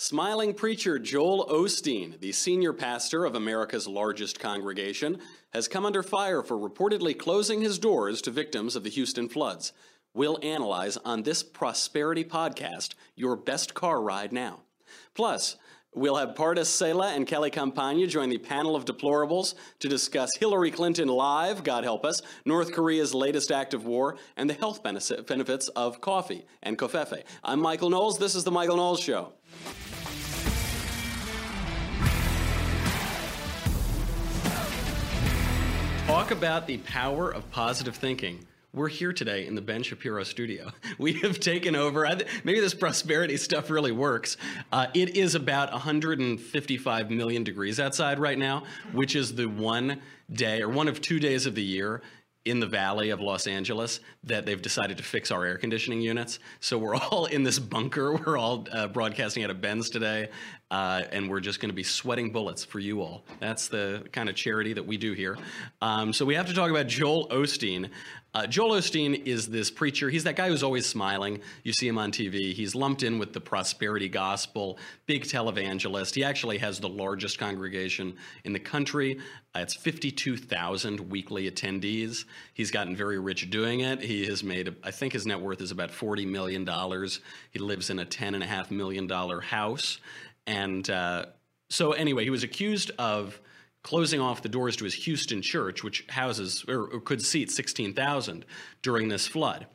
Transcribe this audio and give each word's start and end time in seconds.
Smiling 0.00 0.54
preacher 0.54 0.96
Joel 0.96 1.48
Osteen, 1.48 2.20
the 2.20 2.30
senior 2.30 2.72
pastor 2.72 3.24
of 3.24 3.34
America's 3.34 3.88
largest 3.88 4.38
congregation, 4.38 5.18
has 5.52 5.66
come 5.66 5.84
under 5.84 6.04
fire 6.04 6.40
for 6.44 6.56
reportedly 6.56 7.18
closing 7.18 7.60
his 7.60 7.80
doors 7.80 8.22
to 8.22 8.30
victims 8.30 8.76
of 8.76 8.84
the 8.84 8.90
Houston 8.90 9.28
floods. 9.28 9.72
We'll 10.14 10.38
analyze 10.40 10.98
on 10.98 11.24
this 11.24 11.42
Prosperity 11.42 12.22
podcast 12.22 12.94
your 13.16 13.34
best 13.34 13.74
car 13.74 14.00
ride 14.00 14.32
now. 14.32 14.60
Plus, 15.14 15.56
We'll 15.94 16.16
have 16.16 16.34
Pardes 16.34 16.68
Seleh 16.68 17.16
and 17.16 17.26
Kelly 17.26 17.50
Campagna 17.50 18.06
join 18.06 18.28
the 18.28 18.38
panel 18.38 18.76
of 18.76 18.84
deplorables 18.84 19.54
to 19.80 19.88
discuss 19.88 20.30
Hillary 20.38 20.70
Clinton 20.70 21.08
live, 21.08 21.64
God 21.64 21.82
help 21.82 22.04
us, 22.04 22.20
North 22.44 22.72
Korea's 22.72 23.14
latest 23.14 23.50
act 23.50 23.72
of 23.72 23.86
war, 23.86 24.16
and 24.36 24.50
the 24.50 24.54
health 24.54 24.82
benefits 24.82 25.68
of 25.68 26.00
coffee 26.00 26.44
and 26.62 26.78
covfefe. 26.78 27.22
I'm 27.42 27.60
Michael 27.60 27.88
Knowles. 27.88 28.18
This 28.18 28.34
is 28.34 28.44
The 28.44 28.50
Michael 28.50 28.76
Knowles 28.76 29.00
Show. 29.00 29.32
Talk 36.18 36.32
about 36.32 36.66
the 36.66 36.78
power 36.78 37.32
of 37.32 37.48
positive 37.52 37.94
thinking. 37.94 38.44
We're 38.74 38.88
here 38.88 39.12
today 39.12 39.46
in 39.46 39.54
the 39.54 39.60
Ben 39.60 39.84
Shapiro 39.84 40.24
studio. 40.24 40.72
We 40.98 41.12
have 41.20 41.38
taken 41.38 41.76
over. 41.76 42.04
Maybe 42.42 42.58
this 42.58 42.74
prosperity 42.74 43.36
stuff 43.36 43.70
really 43.70 43.92
works. 43.92 44.36
Uh, 44.72 44.88
it 44.94 45.16
is 45.16 45.36
about 45.36 45.70
155 45.70 47.10
million 47.12 47.44
degrees 47.44 47.78
outside 47.78 48.18
right 48.18 48.36
now, 48.36 48.64
which 48.90 49.14
is 49.14 49.36
the 49.36 49.46
one 49.46 50.02
day 50.28 50.60
or 50.60 50.68
one 50.68 50.88
of 50.88 51.00
two 51.00 51.20
days 51.20 51.46
of 51.46 51.54
the 51.54 51.62
year 51.62 52.02
in 52.44 52.60
the 52.60 52.66
valley 52.66 53.10
of 53.10 53.20
Los 53.20 53.46
Angeles 53.46 54.00
that 54.24 54.46
they've 54.46 54.60
decided 54.60 54.96
to 54.96 55.02
fix 55.02 55.30
our 55.30 55.44
air 55.44 55.58
conditioning 55.58 56.00
units. 56.00 56.38
So 56.60 56.78
we're 56.78 56.94
all 57.12 57.26
in 57.26 57.44
this 57.44 57.60
bunker. 57.60 58.14
We're 58.14 58.38
all 58.38 58.66
uh, 58.72 58.88
broadcasting 58.88 59.44
out 59.44 59.50
of 59.50 59.60
Ben's 59.60 59.90
today, 59.90 60.30
uh, 60.70 61.02
and 61.12 61.30
we're 61.30 61.40
just 61.40 61.60
going 61.60 61.70
to 61.70 61.74
be 61.74 61.82
sweating 61.82 62.30
bullets 62.30 62.64
for 62.64 62.78
you 62.78 63.00
all. 63.00 63.24
That's 63.40 63.68
the 63.68 64.04
kind 64.12 64.28
of 64.28 64.34
charity 64.34 64.74
that 64.74 64.86
we 64.86 64.98
do 64.98 65.14
here. 65.14 65.38
Um, 65.80 66.12
so 66.12 66.24
we 66.24 66.34
have 66.34 66.46
to 66.46 66.54
talk 66.54 66.70
about 66.70 66.86
Joel 66.86 67.28
Osteen. 67.28 67.88
Uh, 68.34 68.46
Joel 68.46 68.72
Osteen 68.72 69.26
is 69.26 69.48
this 69.48 69.70
preacher. 69.70 70.10
He's 70.10 70.24
that 70.24 70.36
guy 70.36 70.48
who's 70.48 70.62
always 70.62 70.84
smiling. 70.84 71.40
You 71.64 71.72
see 71.72 71.88
him 71.88 71.96
on 71.96 72.12
TV. 72.12 72.52
He's 72.52 72.74
lumped 72.74 73.02
in 73.02 73.18
with 73.18 73.32
the 73.32 73.40
prosperity 73.40 74.08
gospel, 74.08 74.78
big 75.06 75.24
televangelist. 75.24 76.14
He 76.14 76.22
actually 76.22 76.58
has 76.58 76.78
the 76.78 76.88
largest 76.90 77.38
congregation 77.38 78.14
in 78.44 78.52
the 78.52 78.60
country. 78.60 79.18
Uh, 79.56 79.60
it's 79.60 79.74
52,000 79.74 81.00
weekly 81.00 81.50
attendees. 81.50 82.26
He's 82.52 82.70
gotten 82.70 82.94
very 82.94 83.18
rich 83.18 83.48
doing 83.48 83.80
it. 83.80 84.02
He 84.02 84.26
has 84.26 84.44
made, 84.44 84.76
I 84.84 84.90
think 84.90 85.14
his 85.14 85.24
net 85.24 85.40
worth 85.40 85.62
is 85.62 85.70
about 85.70 85.90
$40 85.90 86.28
million. 86.28 86.68
He 87.50 87.58
lives 87.58 87.88
in 87.88 87.98
a 87.98 88.04
$10.5 88.04 88.70
million 88.70 89.08
house. 89.08 89.98
And 90.48 90.88
uh, 90.88 91.26
so, 91.68 91.92
anyway, 91.92 92.24
he 92.24 92.30
was 92.30 92.42
accused 92.42 92.90
of 92.98 93.38
closing 93.82 94.18
off 94.18 94.42
the 94.42 94.48
doors 94.48 94.76
to 94.76 94.84
his 94.84 94.94
Houston 94.94 95.42
church, 95.42 95.84
which 95.84 96.06
houses 96.08 96.64
or, 96.66 96.86
or 96.86 97.00
could 97.00 97.22
seat 97.22 97.50
16,000 97.50 98.44
during 98.82 99.08
this 99.08 99.26
flood. 99.26 99.66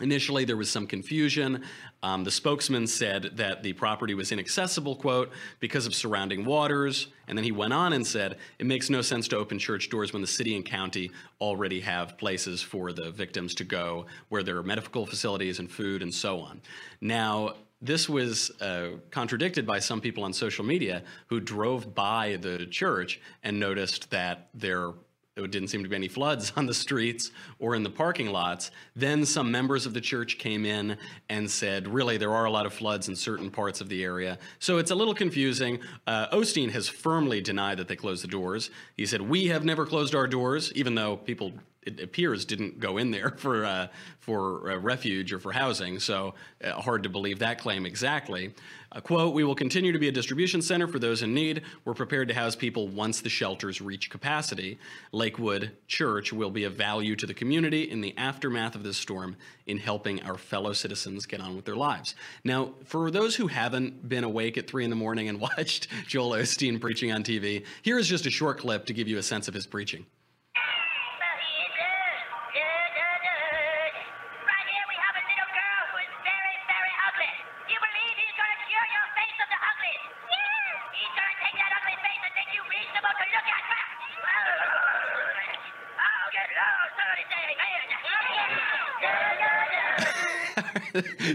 Initially, 0.00 0.44
there 0.44 0.56
was 0.56 0.70
some 0.70 0.86
confusion. 0.88 1.62
Um, 2.02 2.24
the 2.24 2.30
spokesman 2.30 2.86
said 2.86 3.30
that 3.34 3.62
the 3.62 3.74
property 3.74 4.14
was 4.14 4.32
inaccessible, 4.32 4.96
quote, 4.96 5.30
because 5.60 5.86
of 5.86 5.94
surrounding 5.94 6.44
waters. 6.44 7.08
And 7.28 7.38
then 7.38 7.44
he 7.44 7.52
went 7.52 7.72
on 7.72 7.92
and 7.92 8.04
said, 8.04 8.38
it 8.58 8.66
makes 8.66 8.90
no 8.90 9.02
sense 9.02 9.28
to 9.28 9.36
open 9.36 9.58
church 9.58 9.90
doors 9.90 10.12
when 10.12 10.20
the 10.20 10.28
city 10.28 10.56
and 10.56 10.64
county 10.64 11.12
already 11.40 11.80
have 11.80 12.18
places 12.18 12.60
for 12.60 12.92
the 12.92 13.12
victims 13.12 13.54
to 13.54 13.64
go, 13.64 14.06
where 14.30 14.42
there 14.42 14.56
are 14.56 14.64
medical 14.64 15.06
facilities 15.06 15.60
and 15.60 15.70
food 15.70 16.02
and 16.02 16.12
so 16.12 16.40
on. 16.40 16.60
Now, 17.00 17.54
this 17.84 18.08
was 18.08 18.50
uh, 18.60 18.90
contradicted 19.10 19.66
by 19.66 19.78
some 19.78 20.00
people 20.00 20.24
on 20.24 20.32
social 20.32 20.64
media 20.64 21.02
who 21.26 21.40
drove 21.40 21.94
by 21.94 22.38
the 22.40 22.66
church 22.66 23.20
and 23.42 23.60
noticed 23.60 24.10
that 24.10 24.48
there 24.54 24.92
didn't 25.36 25.68
seem 25.68 25.82
to 25.82 25.88
be 25.88 25.96
any 25.96 26.08
floods 26.08 26.52
on 26.56 26.66
the 26.66 26.74
streets 26.74 27.30
or 27.58 27.74
in 27.74 27.82
the 27.82 27.90
parking 27.90 28.28
lots. 28.28 28.70
Then 28.94 29.26
some 29.26 29.50
members 29.50 29.84
of 29.84 29.92
the 29.92 30.00
church 30.00 30.38
came 30.38 30.64
in 30.64 30.96
and 31.28 31.50
said, 31.50 31.88
really, 31.88 32.16
there 32.16 32.32
are 32.32 32.44
a 32.44 32.50
lot 32.50 32.66
of 32.66 32.72
floods 32.72 33.08
in 33.08 33.16
certain 33.16 33.50
parts 33.50 33.80
of 33.80 33.88
the 33.88 34.04
area. 34.04 34.38
So 34.60 34.78
it's 34.78 34.90
a 34.90 34.94
little 34.94 35.14
confusing. 35.14 35.80
Uh, 36.06 36.28
Osteen 36.28 36.70
has 36.70 36.88
firmly 36.88 37.40
denied 37.40 37.78
that 37.78 37.88
they 37.88 37.96
closed 37.96 38.22
the 38.22 38.28
doors. 38.28 38.70
He 38.96 39.06
said, 39.06 39.20
we 39.20 39.48
have 39.48 39.64
never 39.64 39.84
closed 39.84 40.14
our 40.14 40.26
doors, 40.26 40.72
even 40.74 40.94
though 40.94 41.16
people 41.16 41.52
it 41.86 42.00
appears 42.00 42.44
didn't 42.44 42.80
go 42.80 42.98
in 42.98 43.10
there 43.10 43.30
for 43.36 43.64
uh, 43.64 43.88
for 44.20 44.70
uh, 44.70 44.76
refuge 44.76 45.32
or 45.32 45.38
for 45.38 45.52
housing. 45.52 45.98
So 45.98 46.34
uh, 46.62 46.72
hard 46.72 47.02
to 47.02 47.08
believe 47.08 47.38
that 47.40 47.58
claim 47.58 47.86
exactly. 47.86 48.54
quote: 49.02 49.34
We 49.34 49.44
will 49.44 49.54
continue 49.54 49.92
to 49.92 49.98
be 49.98 50.08
a 50.08 50.12
distribution 50.12 50.62
center 50.62 50.86
for 50.86 50.98
those 50.98 51.22
in 51.22 51.34
need. 51.34 51.62
We're 51.84 51.94
prepared 51.94 52.28
to 52.28 52.34
house 52.34 52.56
people 52.56 52.88
once 52.88 53.20
the 53.20 53.28
shelters 53.28 53.80
reach 53.80 54.10
capacity. 54.10 54.78
Lakewood 55.12 55.72
Church 55.86 56.32
will 56.32 56.50
be 56.50 56.64
of 56.64 56.74
value 56.74 57.16
to 57.16 57.26
the 57.26 57.34
community 57.34 57.90
in 57.90 58.00
the 58.00 58.16
aftermath 58.16 58.74
of 58.74 58.82
this 58.82 58.96
storm 58.96 59.36
in 59.66 59.78
helping 59.78 60.22
our 60.22 60.36
fellow 60.36 60.72
citizens 60.72 61.26
get 61.26 61.40
on 61.40 61.56
with 61.56 61.64
their 61.64 61.76
lives. 61.76 62.14
Now, 62.44 62.74
for 62.84 63.10
those 63.10 63.36
who 63.36 63.46
haven't 63.46 64.08
been 64.08 64.24
awake 64.24 64.58
at 64.58 64.66
three 64.66 64.84
in 64.84 64.90
the 64.90 64.96
morning 64.96 65.28
and 65.28 65.40
watched 65.44 65.88
Joel 66.06 66.30
Osteen 66.30 66.80
preaching 66.80 67.12
on 67.12 67.22
TV, 67.22 67.64
here 67.82 67.98
is 67.98 68.08
just 68.08 68.26
a 68.26 68.30
short 68.30 68.58
clip 68.58 68.86
to 68.86 68.92
give 68.92 69.08
you 69.08 69.18
a 69.18 69.22
sense 69.22 69.48
of 69.48 69.54
his 69.54 69.66
preaching. 69.66 70.06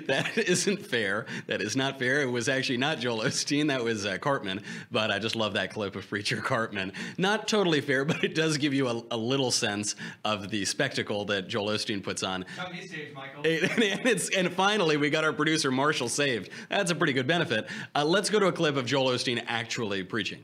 That 0.10 0.38
isn't 0.50 0.86
fair. 0.86 1.26
That 1.48 1.62
is 1.62 1.76
not 1.76 1.98
fair. 2.00 2.22
It 2.22 2.30
was 2.30 2.50
actually 2.50 2.78
not 2.78 3.00
Joel 3.00 3.20
Osteen. 3.20 3.68
That 3.68 3.84
was 3.84 4.06
uh, 4.06 4.18
Cartman. 4.18 4.62
But 4.92 5.12
I 5.12 5.20
just 5.20 5.36
love 5.36 5.54
that 5.54 5.72
clip 5.72 5.96
of 5.96 6.08
Preacher 6.08 6.38
Cartman. 6.38 6.92
Not 7.18 7.48
totally 7.48 7.82
fair, 7.82 8.06
but 8.10 8.24
it 8.24 8.36
does 8.36 8.58
give 8.58 8.74
you 8.74 8.88
a, 8.88 9.04
a 9.12 9.18
little 9.18 9.52
sense 9.52 9.96
of 10.26 10.50
the 10.50 10.66
spectacle 10.66 11.26
that 11.26 11.48
Joel 11.48 11.68
Osteen 11.68 12.04
puts 12.04 12.24
on. 12.24 12.46
saved, 12.56 13.16
Michael. 13.16 13.44
And, 13.50 14.32
and, 14.36 14.54
finally, 14.54 14.98
we 14.98 15.10
got 15.10 15.24
our 15.24 15.34
producer 15.34 15.72
Marshall 15.72 16.10
saved. 16.10 16.50
That's 16.70 16.92
a 16.92 16.96
pretty 16.96 17.14
good 17.14 17.28
benefit. 17.28 17.68
Uh, 17.96 18.04
let's 18.04 18.30
go 18.30 18.40
to 18.40 18.48
a 18.48 18.52
clip 18.52 18.76
of 18.76 18.86
Joel 18.86 19.12
Osteen 19.12 19.44
actually 19.48 20.04
preaching. 20.04 20.44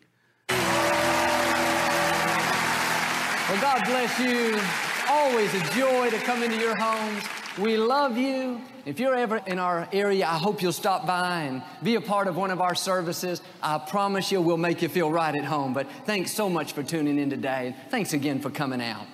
Well, 3.49 3.61
God 3.61 3.85
bless 3.85 4.19
you. 4.19 4.59
Always 5.07 5.53
a 5.53 5.59
joy 5.75 6.09
to 6.09 6.17
come 6.17 6.43
into 6.43 6.57
your 6.57 6.75
homes. 6.77 7.23
We 7.57 7.77
love 7.77 8.17
you. 8.17 8.59
If 8.85 8.99
you're 8.99 9.15
ever 9.15 9.37
in 9.37 9.59
our 9.59 9.87
area, 9.93 10.25
I 10.25 10.37
hope 10.37 10.61
you'll 10.61 10.73
stop 10.73 11.07
by 11.07 11.43
and 11.43 11.63
be 11.81 11.95
a 11.95 12.01
part 12.01 12.27
of 12.27 12.35
one 12.35 12.51
of 12.51 12.59
our 12.59 12.75
services. 12.75 13.41
I 13.63 13.77
promise 13.77 14.29
you 14.29 14.41
we'll 14.41 14.57
make 14.57 14.81
you 14.81 14.89
feel 14.89 15.09
right 15.09 15.33
at 15.33 15.45
home. 15.45 15.73
But 15.73 15.87
thanks 16.05 16.31
so 16.33 16.49
much 16.49 16.73
for 16.73 16.83
tuning 16.83 17.17
in 17.17 17.29
today. 17.29 17.73
Thanks 17.89 18.11
again 18.11 18.41
for 18.41 18.49
coming 18.49 18.81
out. 18.81 19.05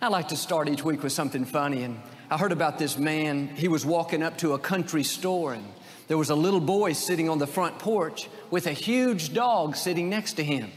I 0.00 0.08
like 0.08 0.28
to 0.28 0.36
start 0.36 0.66
each 0.70 0.82
week 0.82 1.02
with 1.02 1.12
something 1.12 1.44
funny. 1.44 1.82
And 1.82 2.00
I 2.30 2.38
heard 2.38 2.52
about 2.52 2.78
this 2.78 2.96
man. 2.96 3.48
He 3.48 3.68
was 3.68 3.84
walking 3.84 4.22
up 4.22 4.38
to 4.38 4.54
a 4.54 4.58
country 4.58 5.04
store 5.04 5.52
and 5.52 5.64
there 6.08 6.16
was 6.16 6.30
a 6.30 6.34
little 6.34 6.60
boy 6.60 6.94
sitting 6.94 7.28
on 7.28 7.38
the 7.38 7.46
front 7.46 7.78
porch 7.78 8.30
with 8.50 8.66
a 8.66 8.72
huge 8.72 9.34
dog 9.34 9.76
sitting 9.76 10.08
next 10.08 10.34
to 10.34 10.42
him. 10.42 10.72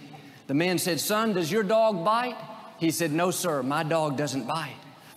The 0.47 0.53
man 0.53 0.77
said, 0.77 0.99
Son, 0.99 1.33
does 1.33 1.49
your 1.49 1.63
dog 1.63 2.03
bite? 2.03 2.37
He 2.79 2.91
said, 2.91 3.13
No, 3.13 3.31
sir, 3.31 3.63
my 3.63 3.83
dog 3.83 4.17
doesn't 4.17 4.45
bite. 4.45 4.75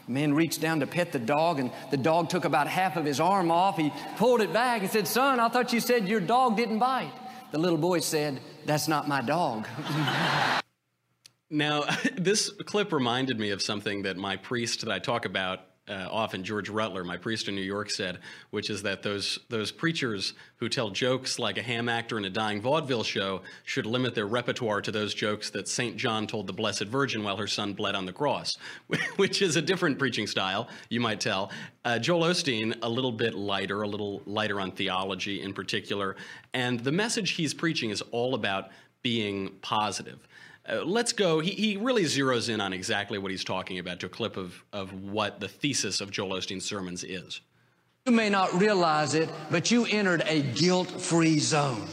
Man 0.08 0.34
reached 0.34 0.60
down 0.60 0.80
to 0.80 0.86
pet 0.86 1.12
the 1.12 1.18
dog, 1.18 1.58
and 1.58 1.70
the 1.90 1.96
dog 1.96 2.28
took 2.28 2.44
about 2.44 2.68
half 2.68 2.96
of 2.96 3.04
his 3.04 3.18
arm 3.18 3.50
off. 3.50 3.76
He 3.76 3.92
pulled 4.16 4.40
it 4.40 4.52
back 4.52 4.82
and 4.82 4.90
said, 4.90 5.08
Son, 5.08 5.40
I 5.40 5.48
thought 5.48 5.72
you 5.72 5.80
said 5.80 6.08
your 6.08 6.20
dog 6.20 6.56
didn't 6.56 6.78
bite. 6.78 7.12
The 7.50 7.58
little 7.58 7.78
boy 7.78 8.00
said, 8.00 8.40
That's 8.66 8.88
not 8.88 9.08
my 9.08 9.20
dog. 9.20 9.66
now, 11.50 11.84
this 12.16 12.50
clip 12.66 12.92
reminded 12.92 13.40
me 13.40 13.50
of 13.50 13.60
something 13.62 14.02
that 14.02 14.16
my 14.16 14.36
priest 14.36 14.82
that 14.82 14.92
I 14.92 14.98
talk 14.98 15.24
about 15.24 15.60
uh, 15.88 16.08
often 16.10 16.42
George 16.42 16.68
Rutler, 16.68 17.04
my 17.04 17.16
priest 17.16 17.48
in 17.48 17.54
New 17.54 17.60
York, 17.60 17.90
said, 17.90 18.18
which 18.50 18.70
is 18.70 18.82
that 18.82 19.02
those 19.02 19.38
those 19.48 19.70
preachers 19.70 20.34
who 20.56 20.68
tell 20.68 20.90
jokes 20.90 21.38
like 21.38 21.58
a 21.58 21.62
ham 21.62 21.88
actor 21.88 22.18
in 22.18 22.24
a 22.24 22.30
dying 22.30 22.60
vaudeville 22.60 23.04
show 23.04 23.42
should 23.64 23.86
limit 23.86 24.14
their 24.14 24.26
repertoire 24.26 24.80
to 24.80 24.90
those 24.90 25.14
jokes 25.14 25.50
that 25.50 25.68
Saint 25.68 25.96
John 25.96 26.26
told 26.26 26.46
the 26.46 26.52
Blessed 26.52 26.84
Virgin 26.84 27.22
while 27.22 27.36
her 27.36 27.46
son 27.46 27.72
bled 27.72 27.94
on 27.94 28.06
the 28.06 28.12
cross, 28.12 28.56
which 29.16 29.42
is 29.42 29.56
a 29.56 29.62
different 29.62 29.98
preaching 29.98 30.26
style, 30.26 30.68
you 30.88 31.00
might 31.00 31.20
tell. 31.20 31.50
Uh, 31.84 31.98
Joel 31.98 32.22
Osteen, 32.22 32.76
a 32.82 32.88
little 32.88 33.12
bit 33.12 33.34
lighter, 33.34 33.82
a 33.82 33.88
little 33.88 34.22
lighter 34.26 34.60
on 34.60 34.72
theology 34.72 35.42
in 35.42 35.52
particular, 35.52 36.16
and 36.52 36.80
the 36.80 36.92
message 36.92 37.32
he's 37.32 37.54
preaching 37.54 37.90
is 37.90 38.02
all 38.10 38.34
about 38.34 38.70
being 39.02 39.50
positive. 39.62 40.26
Uh, 40.68 40.82
let's 40.84 41.12
go. 41.12 41.40
He, 41.40 41.50
he 41.50 41.76
really 41.76 42.04
zeroes 42.04 42.48
in 42.52 42.60
on 42.60 42.72
exactly 42.72 43.18
what 43.18 43.30
he's 43.30 43.44
talking 43.44 43.78
about 43.78 44.00
to 44.00 44.06
a 44.06 44.08
clip 44.08 44.36
of, 44.36 44.64
of 44.72 44.92
what 45.02 45.38
the 45.40 45.48
thesis 45.48 46.00
of 46.00 46.10
Joel 46.10 46.30
Osteen's 46.36 46.64
sermons 46.64 47.04
is. 47.04 47.40
You 48.06 48.12
may 48.12 48.30
not 48.30 48.52
realize 48.54 49.14
it, 49.14 49.28
but 49.50 49.70
you 49.70 49.86
entered 49.86 50.22
a 50.26 50.42
guilt 50.42 50.90
free 50.90 51.38
zone. 51.38 51.86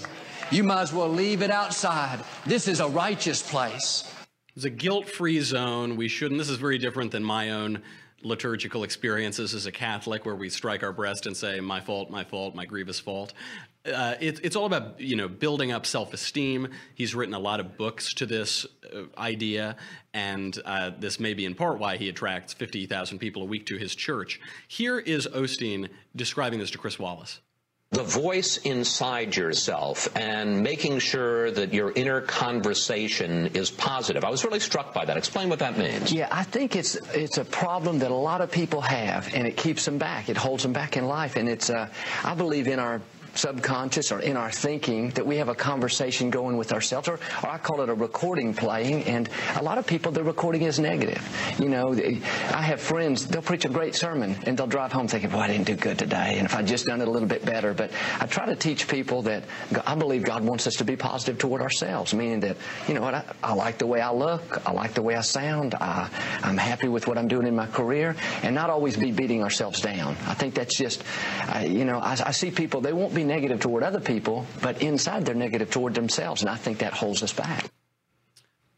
you 0.52 0.64
might 0.64 0.82
as 0.82 0.94
well 0.94 1.10
leave 1.10 1.42
it 1.42 1.52
outside. 1.52 2.24
This 2.46 2.68
is 2.68 2.80
a 2.80 2.88
righteous 2.88 3.42
place. 3.42 4.12
It's 4.56 4.66
a 4.66 4.70
guilt 4.70 5.10
free 5.10 5.42
zone. 5.42 5.96
We 5.96 6.08
shouldn't. 6.08 6.38
This 6.38 6.50
is 6.50 6.58
very 6.58 6.78
different 6.78 7.12
than 7.12 7.24
my 7.24 7.52
own 7.52 7.82
liturgical 8.22 8.84
experiences 8.84 9.54
as 9.54 9.66
a 9.66 9.72
Catholic, 9.72 10.26
where 10.26 10.36
we 10.36 10.50
strike 10.50 10.84
our 10.84 10.94
breast 10.94 11.26
and 11.26 11.36
say, 11.36 11.60
"My 11.60 11.82
fault, 11.82 12.12
my 12.12 12.24
fault, 12.24 12.54
my 12.54 12.66
grievous 12.66 13.00
fault." 13.00 13.34
Uh, 13.86 14.16
it, 14.22 14.40
it's 14.44 14.56
all 14.56 14.66
about 14.66 15.00
you 15.00 15.16
know 15.16 15.28
building 15.28 15.72
up 15.72 15.86
self-esteem. 15.86 16.70
He's 16.96 17.14
written 17.14 17.34
a 17.34 17.40
lot 17.40 17.60
of 17.60 17.78
books 17.78 18.14
to 18.16 18.26
this 18.26 18.66
uh, 18.94 19.04
idea, 19.18 19.76
and 20.14 20.58
uh, 20.64 20.92
this 20.98 21.20
may 21.20 21.34
be 21.34 21.44
in 21.44 21.54
part 21.54 21.80
why 21.80 21.98
he 21.98 22.08
attracts 22.08 22.54
fifty 22.54 22.86
thousand 22.86 23.20
people 23.20 23.42
a 23.42 23.46
week 23.46 23.66
to 23.68 23.78
his 23.78 23.94
church. 23.94 24.40
Here 24.68 25.00
is 25.00 25.28
Osteen 25.28 25.90
describing 26.16 26.60
this 26.60 26.72
to 26.72 26.78
Chris 26.78 26.98
Wallace 26.98 27.42
the 27.94 28.04
voice 28.04 28.58
inside 28.58 29.36
yourself 29.36 30.10
and 30.18 30.64
making 30.64 30.98
sure 30.98 31.52
that 31.52 31.72
your 31.72 31.92
inner 31.92 32.22
conversation 32.22 33.48
is 33.54 33.70
positive. 33.70 34.26
I 34.26 34.32
was 34.32 34.44
really 34.44 34.60
struck 34.60 34.96
by 34.96 35.06
that. 35.06 35.16
Explain 35.16 35.48
what 35.48 35.60
that 35.60 35.78
means. 35.78 36.12
Yeah, 36.12 36.28
I 36.32 36.42
think 36.44 36.76
it's 36.76 36.96
it's 37.14 37.38
a 37.38 37.46
problem 37.46 38.00
that 38.00 38.10
a 38.10 38.16
lot 38.16 38.42
of 38.42 38.52
people 38.52 38.82
have, 38.82 39.32
and 39.36 39.46
it 39.46 39.56
keeps 39.56 39.86
them 39.86 40.00
back. 40.00 40.28
It 40.28 40.38
holds 40.38 40.64
them 40.64 40.74
back 40.74 40.98
in 40.98 41.06
life, 41.06 41.36
and 41.36 41.48
it's. 41.48 41.70
Uh, 41.70 41.88
I 42.24 42.34
believe 42.34 42.68
in 42.68 42.80
our 42.80 43.00
subconscious 43.36 44.12
or 44.12 44.20
in 44.20 44.38
our 44.38 44.52
thinking 44.52 45.10
that 45.12 45.26
we 45.26 45.38
have 45.38 45.50
a 45.50 45.56
conversation 45.56 46.30
going 46.30 46.58
with 46.58 46.72
ourselves, 46.74 47.08
or, 47.08 47.20
or 47.44 47.50
I 47.50 47.58
call 47.58 47.82
it 47.82 47.90
a 47.90 47.94
recording 47.94 48.54
playing. 48.54 49.04
And 49.04 49.30
a 49.56 49.64
lot 49.64 49.78
of 49.78 49.88
people, 49.88 50.12
the 50.12 50.24
recording 50.24 50.64
is 50.64 50.80
negative. 50.80 51.22
You 51.60 51.70
know, 51.70 51.94
I 51.94 52.62
have 52.62 52.82
friends, 52.82 53.28
they'll 53.28 53.42
preach 53.42 53.66
a 53.66 53.70
great 53.70 53.96
sermon 53.96 54.36
and 54.46 54.58
they'll 54.58 54.68
drive 54.68 54.92
home 54.92 55.08
thinking, 55.08 55.30
boy, 55.30 55.40
I 55.40 55.48
didn't 55.48 55.68
do 55.68 55.76
good 55.76 56.00
today. 56.00 56.36
And 56.38 56.46
if 56.46 56.56
I 56.56 56.62
just 56.62 56.86
done 56.86 57.02
it 57.02 57.08
a 57.08 57.12
little 57.12 57.28
bit 57.28 57.46
better. 57.46 57.74
But 57.74 57.92
I 58.20 58.26
try 58.26 58.46
to 58.46 58.56
teach 58.56 58.88
people 58.88 59.24
that 59.24 59.44
I 59.86 59.96
believe 59.96 60.24
God 60.24 60.44
wants 60.44 60.68
us 60.68 60.76
to 60.76 60.86
be 60.86 60.96
positive 60.96 61.38
toward 61.38 61.62
ourselves, 61.62 62.14
meaning 62.14 62.42
that, 62.42 62.58
you 62.88 62.94
know 62.94 63.02
what, 63.02 63.16
I, 63.16 63.24
I 63.42 63.54
like 63.54 63.78
the 63.78 63.88
way 63.88 64.02
I 64.02 64.12
look, 64.12 64.62
I 64.68 64.72
like 64.72 64.94
the 64.94 65.02
way 65.02 65.16
I 65.16 65.22
sound, 65.22 65.76
I, 65.76 66.10
I'm 66.44 66.58
happy 66.58 66.88
with 66.88 67.08
what 67.08 67.18
I'm 67.18 67.28
doing 67.28 67.48
in 67.48 67.56
my 67.56 67.68
career, 67.68 68.16
and 68.44 68.54
not 68.54 68.70
always 68.70 68.98
be 68.98 69.12
beating 69.12 69.44
ourselves 69.44 69.82
down. 69.82 70.16
I 70.28 70.34
think 70.34 70.54
that's 70.54 70.78
just, 70.78 71.04
you 71.64 71.86
know, 71.86 72.00
I, 72.00 72.12
I 72.26 72.32
see 72.32 72.52
people, 72.52 72.82
they 72.82 72.94
won't 72.94 73.14
be 73.14 73.23
negative 73.24 73.60
toward 73.60 73.84
other 73.84 74.00
people, 74.00 74.46
but 74.62 74.82
inside 74.82 75.26
they're 75.26 75.36
negative 75.36 75.72
toward 75.72 75.94
themselves. 75.94 76.42
And 76.42 76.50
I 76.50 76.56
think 76.56 76.80
that 76.80 76.94
holds 76.94 77.24
us 77.24 77.34
back. 77.34 77.70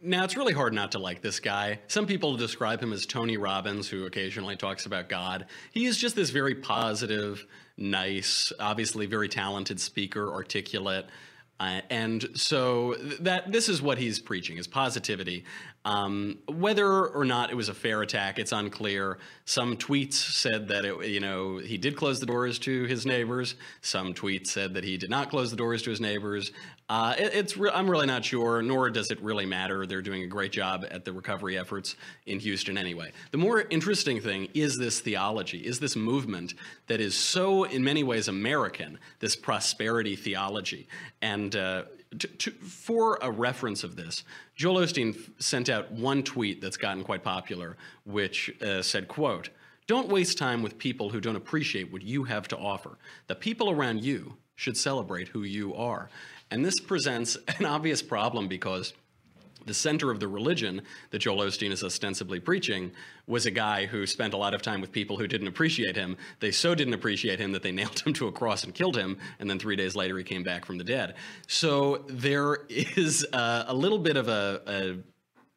Now, 0.02 0.24
it's 0.24 0.38
really 0.38 0.54
hard 0.54 0.74
not 0.74 0.92
to 0.92 1.00
like 1.00 1.22
this 1.22 1.40
guy. 1.40 1.80
Some 1.88 2.06
people 2.06 2.38
describe 2.38 2.80
him 2.80 2.94
as 2.94 3.08
Tony 3.08 3.38
Robbins, 3.38 3.90
who 3.90 4.06
occasionally 4.06 4.56
talks 4.56 4.86
about 4.86 5.10
God. 5.10 5.48
He 5.72 5.86
is 5.86 5.98
just 5.98 6.16
this 6.16 6.30
very 6.30 6.54
positive, 6.54 7.44
nice, 7.76 8.54
obviously 8.60 9.08
very 9.08 9.30
talented 9.30 9.80
speaker, 9.80 10.32
articulate. 10.32 11.08
Uh, 11.60 11.82
and 11.90 12.28
so 12.36 12.96
that 13.22 13.52
this 13.52 13.68
is 13.68 13.82
what 13.82 13.98
he's 13.98 14.20
preaching 14.20 14.58
is 14.58 14.68
positivity. 14.68 15.46
Um, 15.86 16.40
whether 16.48 17.06
or 17.06 17.24
not 17.24 17.52
it 17.52 17.56
was 17.56 17.70
a 17.70 17.74
fair 17.74 18.02
attack, 18.02 18.40
it's 18.40 18.52
unclear. 18.52 19.20
Some 19.46 19.78
tweets 19.78 20.14
said 20.14 20.68
that 20.70 20.84
it, 20.84 21.08
you 21.08 21.20
know 21.20 21.58
he 21.60 21.78
did 21.78 21.96
close 21.96 22.20
the 22.20 22.26
doors 22.26 22.58
to 22.60 22.86
his 22.86 23.06
neighbors. 23.06 23.54
Some 23.82 24.16
tweets 24.16 24.48
said 24.48 24.74
that 24.74 24.84
he 24.84 24.98
did 24.98 25.12
not 25.12 25.30
close 25.30 25.52
the 25.52 25.58
doors 25.58 25.84
to 25.84 25.92
his 25.92 26.02
neighbors. 26.02 26.52
Uh, 26.90 27.14
it, 27.18 27.36
it's 27.36 27.56
re- 27.56 27.70
I'm 27.72 27.90
really 27.90 28.08
not 28.08 28.26
sure, 28.26 28.64
nor 28.64 28.90
does 28.90 29.12
it 29.12 29.22
really 29.22 29.46
matter. 29.46 29.86
They're 29.86 30.02
doing 30.02 30.24
a 30.24 30.28
great 30.28 30.52
job 30.52 30.86
at 30.90 31.06
the 31.06 31.14
recovery 31.14 31.58
efforts 31.58 31.96
in 32.26 32.40
Houston 32.40 32.78
anyway. 32.78 33.12
The 33.30 33.38
more 33.38 33.62
interesting 33.62 34.20
thing 34.22 34.50
is 34.56 34.78
this 34.78 35.00
theology, 35.00 35.60
is 35.60 35.80
this 35.80 35.96
movement 35.96 36.56
that 36.88 37.00
is 37.00 37.16
so 37.16 37.64
in 37.64 37.84
many 37.84 38.04
ways 38.04 38.28
American, 38.28 38.98
this 39.20 39.36
prosperity 39.36 40.16
theology, 40.16 40.88
and 41.22 41.56
uh, 41.56 41.84
to, 42.20 42.52
for 42.52 43.18
a 43.22 43.32
reference 43.32 43.84
of 43.84 43.96
this, 43.96 44.24
Joel 44.56 44.82
Osteen 44.82 45.18
sent 45.40 45.70
out 45.70 45.92
one 45.92 46.24
tweet 46.24 46.62
that's 46.62 46.78
gotten 46.78 47.04
quite 47.04 47.24
popular, 47.24 47.78
which 48.06 48.52
uh, 48.62 48.82
said, 48.82 49.08
quote, 49.08 49.50
don't 49.88 50.10
waste 50.10 50.38
time 50.38 50.64
with 50.64 50.78
people 50.78 51.10
who 51.10 51.22
don't 51.22 51.36
appreciate 51.36 51.92
what 51.92 52.02
you 52.02 52.24
have 52.24 52.48
to 52.48 52.58
offer. 52.58 52.98
The 53.28 53.36
people 53.36 53.70
around 53.70 54.04
you 54.04 54.38
should 54.56 54.78
celebrate 54.78 55.28
who 55.28 55.44
you 55.44 55.76
are. 55.76 56.10
And 56.50 56.66
this 56.66 56.80
presents 56.80 57.38
an 57.60 57.66
obvious 57.66 58.02
problem 58.02 58.48
because 58.48 58.94
the 59.66 59.74
center 59.74 60.12
of 60.12 60.20
the 60.20 60.28
religion 60.28 60.82
that 61.12 61.20
Joel 61.20 61.46
Osteen 61.46 61.72
is 61.72 61.84
ostensibly 61.84 62.40
preaching 62.40 62.92
was 63.28 63.46
a 63.46 63.52
guy 63.52 63.86
who 63.86 64.06
spent 64.06 64.34
a 64.34 64.38
lot 64.38 64.54
of 64.54 64.62
time 64.62 64.82
with 64.82 64.92
people 64.92 65.18
who 65.18 65.28
didn't 65.28 65.48
appreciate 65.48 65.96
him. 65.96 66.18
They 66.40 66.52
so 66.52 66.76
didn't 66.76 66.94
appreciate 66.94 67.40
him 67.40 67.52
that 67.54 67.64
they 67.64 67.72
nailed 67.80 68.00
him 68.00 68.14
to 68.14 68.28
a 68.28 68.32
cross 68.32 68.64
and 68.64 68.74
killed 68.74 68.96
him, 68.96 69.18
and 69.40 69.50
then 69.50 69.60
three 69.60 69.76
days 69.76 69.96
later 69.96 70.18
he 70.18 70.24
came 70.24 70.44
back 70.44 70.66
from 70.66 70.78
the 70.78 70.84
dead. 70.84 71.16
So 71.48 72.06
there 72.08 72.60
is 72.70 73.26
uh, 73.34 73.66
a 73.68 73.74
little 73.74 74.00
bit 74.00 74.18
of 74.18 74.28
a, 74.28 74.62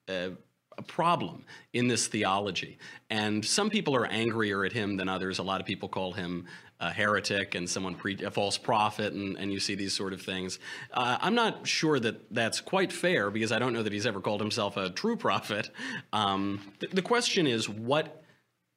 a, 0.08 0.12
a 0.12 0.32
a 0.78 0.82
problem 0.82 1.44
in 1.72 1.88
this 1.88 2.06
theology. 2.06 2.78
And 3.10 3.44
some 3.44 3.68
people 3.68 3.96
are 3.96 4.06
angrier 4.06 4.64
at 4.64 4.72
him 4.72 4.96
than 4.96 5.08
others. 5.08 5.40
A 5.40 5.42
lot 5.42 5.60
of 5.60 5.66
people 5.66 5.88
call 5.88 6.12
him 6.12 6.46
a 6.80 6.90
heretic 6.90 7.54
and 7.54 7.68
someone 7.68 7.94
pre- 7.94 8.22
a 8.22 8.30
false 8.30 8.56
prophet, 8.56 9.12
and, 9.12 9.36
and 9.36 9.52
you 9.52 9.58
see 9.58 9.74
these 9.74 9.92
sort 9.92 10.12
of 10.12 10.22
things. 10.22 10.58
Uh, 10.92 11.18
I'm 11.20 11.34
not 11.34 11.66
sure 11.66 11.98
that 12.00 12.32
that's 12.32 12.60
quite 12.60 12.92
fair 12.92 13.30
because 13.30 13.50
I 13.52 13.58
don't 13.58 13.72
know 13.72 13.82
that 13.82 13.92
he's 13.92 14.06
ever 14.06 14.20
called 14.20 14.40
himself 14.40 14.76
a 14.76 14.90
true 14.90 15.16
prophet. 15.16 15.70
Um, 16.12 16.60
th- 16.80 16.92
the 16.92 17.02
question 17.02 17.46
is 17.46 17.68
what. 17.68 18.22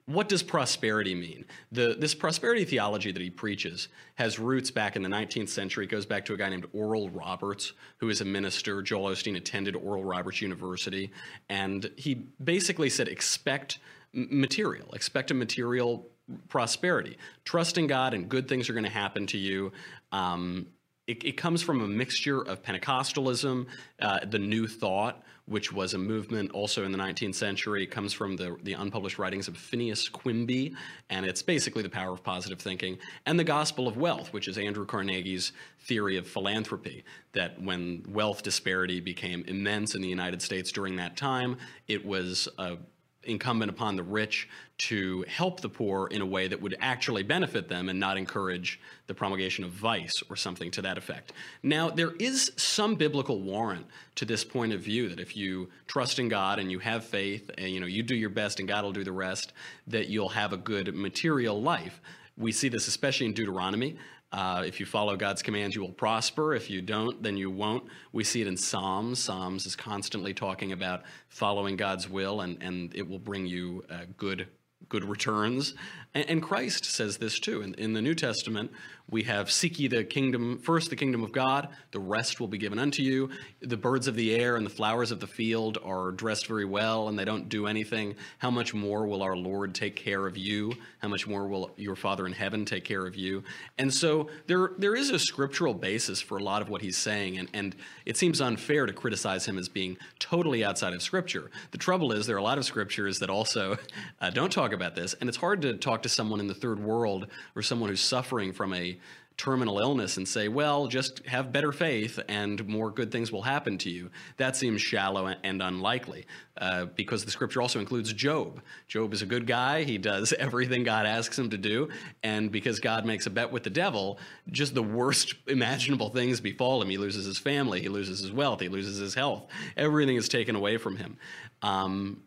What 0.07 0.27
does 0.27 0.43
prosperity 0.43 1.13
mean? 1.13 1.45
The, 1.71 1.95
this 1.97 2.15
prosperity 2.15 2.65
theology 2.65 3.11
that 3.11 3.21
he 3.21 3.29
preaches 3.29 3.87
has 4.15 4.39
roots 4.39 4.69
back 4.69 4.95
in 4.95 5.03
the 5.03 5.09
19th 5.09 5.47
century. 5.47 5.85
It 5.85 5.89
goes 5.89 6.07
back 6.07 6.25
to 6.25 6.33
a 6.33 6.37
guy 6.37 6.49
named 6.49 6.65
Oral 6.73 7.09
Roberts, 7.11 7.73
who 7.97 8.09
is 8.09 8.19
a 8.19 8.25
minister. 8.25 8.81
Joel 8.81 9.11
Osteen 9.11 9.37
attended 9.37 9.75
Oral 9.75 10.03
Roberts 10.03 10.41
University, 10.41 11.11
and 11.49 11.89
he 11.95 12.15
basically 12.43 12.89
said, 12.89 13.07
expect 13.07 13.77
material, 14.11 14.91
expect 14.93 15.31
a 15.31 15.33
material 15.33 16.09
prosperity. 16.49 17.17
Trusting 17.45 17.87
God 17.87 18.13
and 18.13 18.29
good 18.29 18.47
things 18.47 18.69
are 18.69 18.73
going 18.73 18.83
to 18.83 18.89
happen 18.89 19.27
to 19.27 19.37
you. 19.37 19.71
Um, 20.11 20.67
it, 21.07 21.23
it, 21.25 21.31
comes 21.37 21.61
from 21.61 21.81
a 21.81 21.87
mixture 21.87 22.41
of 22.41 22.61
Pentecostalism, 22.63 23.65
uh, 24.01 24.19
the 24.23 24.39
New 24.39 24.67
Thought, 24.67 25.21
which 25.45 25.73
was 25.73 25.93
a 25.93 25.97
movement 25.97 26.51
also 26.51 26.85
in 26.85 26.91
the 26.91 26.97
19th 26.97 27.35
century. 27.35 27.83
It 27.83 27.91
comes 27.91 28.13
from 28.13 28.37
the, 28.37 28.55
the 28.63 28.73
unpublished 28.73 29.17
writings 29.19 29.47
of 29.47 29.57
Phineas 29.57 30.07
Quimby, 30.07 30.73
and 31.09 31.25
it's 31.25 31.41
basically 31.41 31.81
the 31.81 31.89
power 31.89 32.13
of 32.13 32.23
positive 32.23 32.59
thinking, 32.59 32.97
and 33.25 33.37
the 33.37 33.43
Gospel 33.43 33.87
of 33.87 33.97
Wealth, 33.97 34.31
which 34.31 34.47
is 34.47 34.57
Andrew 34.57 34.85
Carnegie's 34.85 35.51
theory 35.79 36.17
of 36.17 36.27
philanthropy, 36.27 37.03
that 37.33 37.61
when 37.61 38.05
wealth 38.07 38.43
disparity 38.43 38.99
became 38.99 39.43
immense 39.47 39.95
in 39.95 40.01
the 40.01 40.07
United 40.07 40.41
States 40.41 40.71
during 40.71 40.95
that 40.97 41.17
time, 41.17 41.57
it 41.87 42.05
was 42.05 42.47
a 42.57 42.77
incumbent 43.23 43.69
upon 43.69 43.95
the 43.95 44.03
rich 44.03 44.49
to 44.77 45.23
help 45.27 45.61
the 45.61 45.69
poor 45.69 46.07
in 46.07 46.21
a 46.21 46.25
way 46.25 46.47
that 46.47 46.59
would 46.59 46.75
actually 46.79 47.21
benefit 47.21 47.67
them 47.67 47.87
and 47.87 47.99
not 47.99 48.17
encourage 48.17 48.79
the 49.05 49.13
promulgation 49.13 49.63
of 49.63 49.69
vice 49.69 50.23
or 50.29 50.35
something 50.35 50.71
to 50.71 50.81
that 50.81 50.97
effect. 50.97 51.33
Now, 51.61 51.89
there 51.89 52.13
is 52.19 52.51
some 52.55 52.95
biblical 52.95 53.41
warrant 53.41 53.85
to 54.15 54.25
this 54.25 54.43
point 54.43 54.73
of 54.73 54.81
view 54.81 55.09
that 55.09 55.19
if 55.19 55.37
you 55.37 55.69
trust 55.85 56.17
in 56.17 56.29
God 56.29 56.57
and 56.57 56.71
you 56.71 56.79
have 56.79 57.05
faith 57.05 57.51
and 57.57 57.69
you 57.69 57.79
know 57.79 57.85
you 57.85 58.01
do 58.01 58.15
your 58.15 58.29
best 58.29 58.59
and 58.59 58.67
God 58.67 58.83
will 58.83 58.91
do 58.91 59.03
the 59.03 59.11
rest, 59.11 59.53
that 59.87 60.09
you'll 60.09 60.29
have 60.29 60.51
a 60.51 60.57
good 60.57 60.95
material 60.95 61.61
life. 61.61 62.01
We 62.37 62.51
see 62.51 62.69
this 62.69 62.87
especially 62.87 63.27
in 63.27 63.33
Deuteronomy. 63.33 63.97
Uh, 64.31 64.63
if 64.65 64.79
you 64.79 64.85
follow 64.85 65.17
God's 65.17 65.41
commands, 65.41 65.75
you 65.75 65.81
will 65.81 65.91
prosper. 65.91 66.53
If 66.53 66.69
you 66.69 66.81
don't, 66.81 67.21
then 67.21 67.35
you 67.35 67.51
won't. 67.51 67.83
We 68.13 68.23
see 68.23 68.41
it 68.41 68.47
in 68.47 68.55
Psalms. 68.55 69.19
Psalms 69.19 69.65
is 69.65 69.75
constantly 69.75 70.33
talking 70.33 70.71
about 70.71 71.03
following 71.27 71.75
God's 71.75 72.09
will, 72.09 72.41
and, 72.41 72.61
and 72.63 72.95
it 72.95 73.07
will 73.07 73.19
bring 73.19 73.45
you 73.45 73.83
uh, 73.89 74.05
good 74.17 74.47
good 74.89 75.03
returns. 75.03 75.73
And, 76.13 76.43
Christ 76.43 76.83
says 76.83 77.17
this 77.17 77.39
too. 77.39 77.61
In, 77.61 77.73
in 77.75 77.93
the 77.93 78.01
New 78.01 78.15
Testament, 78.15 78.71
we 79.09 79.23
have 79.23 79.49
seek 79.51 79.79
ye 79.79 79.87
the 79.87 80.03
kingdom, 80.03 80.57
first 80.57 80.89
the 80.89 80.95
kingdom 80.95 81.23
of 81.23 81.31
God, 81.31 81.69
the 81.91 81.99
rest 81.99 82.39
will 82.39 82.47
be 82.47 82.57
given 82.57 82.79
unto 82.79 83.01
you. 83.01 83.29
The 83.61 83.77
birds 83.77 84.07
of 84.07 84.15
the 84.15 84.35
air 84.35 84.57
and 84.57 84.65
the 84.65 84.69
flowers 84.69 85.11
of 85.11 85.19
the 85.19 85.27
field 85.27 85.77
are 85.83 86.11
dressed 86.11 86.47
very 86.47 86.65
well 86.65 87.07
and 87.07 87.17
they 87.17 87.25
don't 87.25 87.47
do 87.47 87.67
anything. 87.67 88.15
How 88.39 88.51
much 88.51 88.73
more 88.73 89.05
will 89.05 89.21
our 89.21 89.37
Lord 89.37 89.73
take 89.73 89.95
care 89.95 90.27
of 90.27 90.37
you? 90.37 90.73
How 90.99 91.07
much 91.07 91.27
more 91.27 91.47
will 91.47 91.71
your 91.77 91.95
Father 91.95 92.25
in 92.25 92.33
heaven 92.33 92.63
take 92.65 92.83
care 92.83 93.05
of 93.05 93.15
you? 93.15 93.43
And 93.77 93.93
so 93.93 94.29
there, 94.47 94.71
there 94.77 94.95
is 94.95 95.09
a 95.09 95.19
scriptural 95.19 95.73
basis 95.73 96.21
for 96.21 96.37
a 96.37 96.43
lot 96.43 96.61
of 96.61 96.69
what 96.69 96.81
he's 96.81 96.97
saying, 96.97 97.37
and, 97.37 97.49
and 97.53 97.75
it 98.05 98.17
seems 98.17 98.39
unfair 98.39 98.85
to 98.85 98.93
criticize 98.93 99.45
him 99.45 99.57
as 99.57 99.67
being 99.67 99.97
totally 100.19 100.63
outside 100.63 100.93
of 100.93 101.01
Scripture. 101.01 101.51
The 101.71 101.77
trouble 101.77 102.11
is, 102.11 102.27
there 102.27 102.35
are 102.35 102.39
a 102.39 102.43
lot 102.43 102.57
of 102.57 102.65
scriptures 102.65 103.19
that 103.19 103.29
also 103.29 103.77
uh, 104.21 104.29
don't 104.29 104.51
talk 104.51 104.70
about 104.73 104.95
this, 104.95 105.13
and 105.15 105.27
it's 105.29 105.37
hard 105.37 105.61
to 105.63 105.75
talk 105.77 106.03
to 106.03 106.09
someone 106.09 106.39
in 106.39 106.47
the 106.47 106.53
third 106.53 106.79
world 106.79 107.27
or 107.55 107.61
someone 107.61 107.89
who's 107.89 108.01
suffering 108.01 108.53
from 108.53 108.73
a 108.73 108.97
terminal 109.41 109.79
illness 109.79 110.17
and 110.17 110.27
say, 110.27 110.47
well, 110.47 110.85
just 110.85 111.25
have 111.25 111.51
better 111.51 111.71
faith 111.71 112.19
and 112.29 112.67
more 112.67 112.91
good 112.91 113.11
things 113.11 113.31
will 113.31 113.41
happen 113.41 113.75
to 113.75 113.89
you. 113.89 114.11
That 114.37 114.55
seems 114.55 114.81
shallow 114.81 115.33
and 115.43 115.63
unlikely 115.63 116.27
uh, 116.57 116.85
because 116.85 117.25
the 117.25 117.31
scripture 117.31 117.59
also 117.59 117.79
includes 117.79 118.13
Job. 118.13 118.61
Job 118.87 119.13
is 119.13 119.23
a 119.23 119.25
good 119.25 119.47
guy. 119.47 119.83
He 119.83 119.97
does 119.97 120.31
everything 120.39 120.83
God 120.83 121.07
asks 121.07 121.39
him 121.39 121.49
to 121.49 121.57
do. 121.57 121.89
And 122.21 122.51
because 122.51 122.79
God 122.79 123.03
makes 123.03 123.25
a 123.25 123.31
bet 123.31 123.51
with 123.51 123.63
the 123.63 123.71
devil, 123.71 124.19
just 124.51 124.75
the 124.75 124.83
worst 124.83 125.33
imaginable 125.47 126.09
things 126.09 126.39
befall 126.39 126.79
him. 126.79 126.89
He 126.89 126.99
loses 126.99 127.25
his 127.25 127.39
family, 127.39 127.81
he 127.81 127.89
loses 127.89 128.19
his 128.19 128.31
wealth, 128.31 128.59
he 128.59 128.69
loses 128.69 128.97
his 128.97 129.15
health. 129.15 129.47
Everything 129.75 130.17
is 130.17 130.29
taken 130.29 130.55
away 130.55 130.77
from 130.77 130.97
him. 130.97 131.17
Um, 131.63 132.21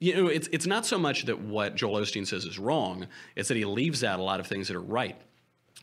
you 0.00 0.14
know, 0.14 0.28
it's, 0.28 0.48
it's 0.52 0.66
not 0.66 0.86
so 0.86 0.98
much 0.98 1.24
that 1.24 1.40
what 1.40 1.74
Joel 1.74 2.00
Osteen 2.00 2.26
says 2.26 2.44
is 2.44 2.58
wrong, 2.58 3.06
it's 3.34 3.48
that 3.48 3.56
he 3.56 3.64
leaves 3.64 4.04
out 4.04 4.20
a 4.20 4.22
lot 4.22 4.40
of 4.40 4.46
things 4.46 4.68
that 4.68 4.76
are 4.76 4.80
right. 4.80 5.16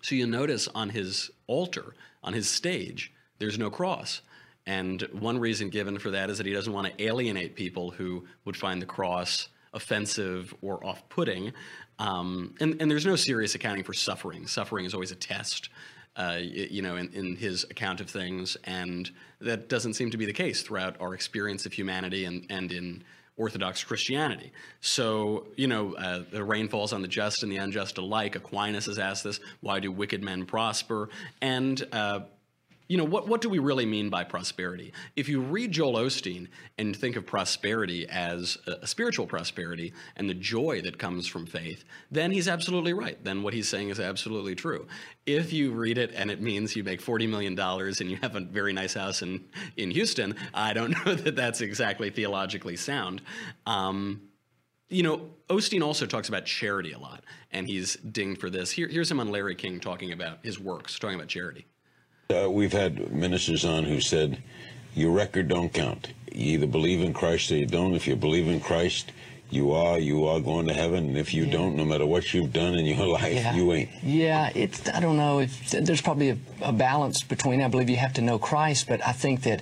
So 0.01 0.15
you 0.15 0.27
notice 0.27 0.67
on 0.73 0.89
his 0.89 1.31
altar, 1.47 1.95
on 2.23 2.33
his 2.33 2.49
stage, 2.49 3.11
there's 3.39 3.59
no 3.59 3.69
cross. 3.69 4.21
And 4.65 5.01
one 5.11 5.37
reason 5.39 5.69
given 5.69 5.99
for 5.99 6.11
that 6.11 6.29
is 6.29 6.37
that 6.37 6.47
he 6.47 6.53
doesn't 6.53 6.71
want 6.71 6.87
to 6.87 7.03
alienate 7.03 7.55
people 7.55 7.91
who 7.91 8.25
would 8.45 8.57
find 8.57 8.81
the 8.81 8.85
cross 8.85 9.49
offensive 9.73 10.55
or 10.61 10.83
off 10.85 11.07
putting. 11.09 11.51
Um, 11.99 12.55
and, 12.59 12.81
and 12.81 12.89
there's 12.89 13.05
no 13.05 13.15
serious 13.15 13.55
accounting 13.55 13.83
for 13.83 13.93
suffering. 13.93 14.47
Suffering 14.47 14.85
is 14.85 14.93
always 14.93 15.11
a 15.11 15.15
test. 15.15 15.69
Uh, 16.15 16.37
you 16.39 16.81
know, 16.81 16.95
in, 16.95 17.11
in, 17.11 17.35
his 17.35 17.65
account 17.65 17.99
of 17.99 18.09
things, 18.09 18.55
and 18.63 19.11
that 19.41 19.67
doesn't 19.67 19.95
seem 19.95 20.09
to 20.11 20.17
be 20.17 20.25
the 20.25 20.31
case 20.31 20.61
throughout 20.61 20.95
our 21.01 21.13
experience 21.13 21.65
of 21.65 21.73
humanity 21.73 22.23
and, 22.23 22.45
and 22.49 22.71
in 22.71 23.03
Orthodox 23.37 23.83
Christianity. 23.83 24.51
So, 24.79 25.47
you 25.57 25.67
know, 25.67 25.93
uh, 25.95 26.23
the 26.31 26.43
rain 26.43 26.69
falls 26.69 26.93
on 26.93 27.01
the 27.01 27.07
just 27.07 27.43
and 27.43 27.51
the 27.51 27.57
unjust 27.57 27.97
alike. 27.97 28.35
Aquinas 28.35 28.85
has 28.85 28.97
asked 28.97 29.23
this 29.25 29.39
why 29.59 29.79
do 29.79 29.91
wicked 29.91 30.23
men 30.23 30.45
prosper? 30.45 31.09
And 31.41 31.85
uh, 31.91 32.21
you 32.87 32.97
know, 32.97 33.03
what, 33.03 33.27
what 33.27 33.41
do 33.41 33.49
we 33.49 33.59
really 33.59 33.85
mean 33.85 34.09
by 34.09 34.23
prosperity? 34.23 34.93
If 35.15 35.27
you 35.27 35.41
read 35.41 35.71
Joel 35.71 35.93
Osteen 35.93 36.47
and 36.77 36.95
think 36.95 37.15
of 37.15 37.25
prosperity 37.25 38.07
as 38.07 38.57
a, 38.67 38.83
a, 38.83 38.87
spiritual 38.87 39.25
prosperity 39.25 39.93
and 40.15 40.29
the 40.29 40.35
joy 40.35 40.81
that 40.83 40.99
comes 40.99 41.27
from 41.27 41.45
faith, 41.47 41.83
then 42.11 42.31
he's 42.31 42.47
absolutely 42.47 42.93
right. 42.93 43.21
Then 43.23 43.41
what 43.41 43.53
he's 43.53 43.67
saying 43.67 43.89
is 43.89 43.99
absolutely 43.99 44.55
true. 44.55 44.87
If 45.25 45.51
you 45.51 45.71
read 45.71 45.97
it 45.97 46.11
and 46.15 46.29
it 46.29 46.41
means 46.41 46.75
you 46.75 46.83
make 46.83 47.01
$40 47.01 47.27
million 47.27 47.59
and 47.59 48.11
you 48.11 48.17
have 48.21 48.35
a 48.35 48.41
very 48.41 48.73
nice 48.73 48.93
house 48.93 49.21
in, 49.21 49.45
in 49.77 49.89
Houston, 49.91 50.35
I 50.53 50.73
don't 50.73 50.91
know 51.05 51.15
that 51.15 51.35
that's 51.35 51.61
exactly 51.61 52.11
theologically 52.11 52.75
sound. 52.75 53.21
Um, 53.65 54.21
you 54.89 55.01
know, 55.01 55.31
Osteen 55.49 55.83
also 55.83 56.05
talks 56.05 56.29
about 56.29 56.45
charity 56.45 56.91
a 56.91 56.99
lot, 56.99 57.23
and 57.51 57.67
he's 57.67 57.95
dinged 57.95 58.39
for 58.39 58.51
this. 58.51 58.69
Here, 58.69 58.87
here's 58.87 59.09
him 59.09 59.19
on 59.19 59.29
Larry 59.29 59.55
King 59.55 59.79
talking 59.79 60.11
about 60.11 60.39
his 60.43 60.59
works, 60.59 60.99
talking 60.99 61.15
about 61.15 61.27
charity. 61.27 61.65
Uh, 62.33 62.49
we've 62.49 62.73
had 62.73 63.11
ministers 63.11 63.63
on 63.63 63.83
who 63.83 64.01
said, 64.01 64.41
your 64.95 65.11
record 65.11 65.47
don't 65.47 65.71
count. 65.71 66.07
You 66.31 66.53
either 66.53 66.67
believe 66.67 67.01
in 67.01 67.13
Christ 67.13 67.51
or 67.51 67.57
you 67.57 67.67
don't. 67.67 67.93
If 67.93 68.07
you 68.07 68.15
believe 68.15 68.47
in 68.47 68.59
Christ, 68.59 69.11
you 69.51 69.73
are, 69.73 69.99
you 69.99 70.25
are 70.25 70.39
going 70.39 70.67
to 70.67 70.73
heaven. 70.73 71.09
And 71.09 71.17
if 71.17 71.33
you 71.33 71.45
yeah. 71.45 71.51
don't, 71.51 71.75
no 71.75 71.85
matter 71.85 72.05
what 72.05 72.33
you've 72.33 72.51
done 72.51 72.75
in 72.75 72.85
your 72.85 73.05
life, 73.19 73.33
yeah. 73.33 73.53
you 73.53 73.71
ain't. 73.73 73.89
Yeah, 74.01 74.51
it's, 74.55 74.89
I 74.89 74.99
don't 75.01 75.17
know. 75.17 75.39
If, 75.39 75.69
there's 75.69 76.01
probably 76.01 76.31
a, 76.31 76.37
a 76.61 76.73
balance 76.73 77.21
between, 77.21 77.61
I 77.61 77.67
believe 77.67 77.89
you 77.89 77.97
have 77.97 78.13
to 78.13 78.21
know 78.21 78.39
Christ, 78.39 78.87
but 78.87 79.05
I 79.05 79.11
think 79.11 79.43
that 79.43 79.61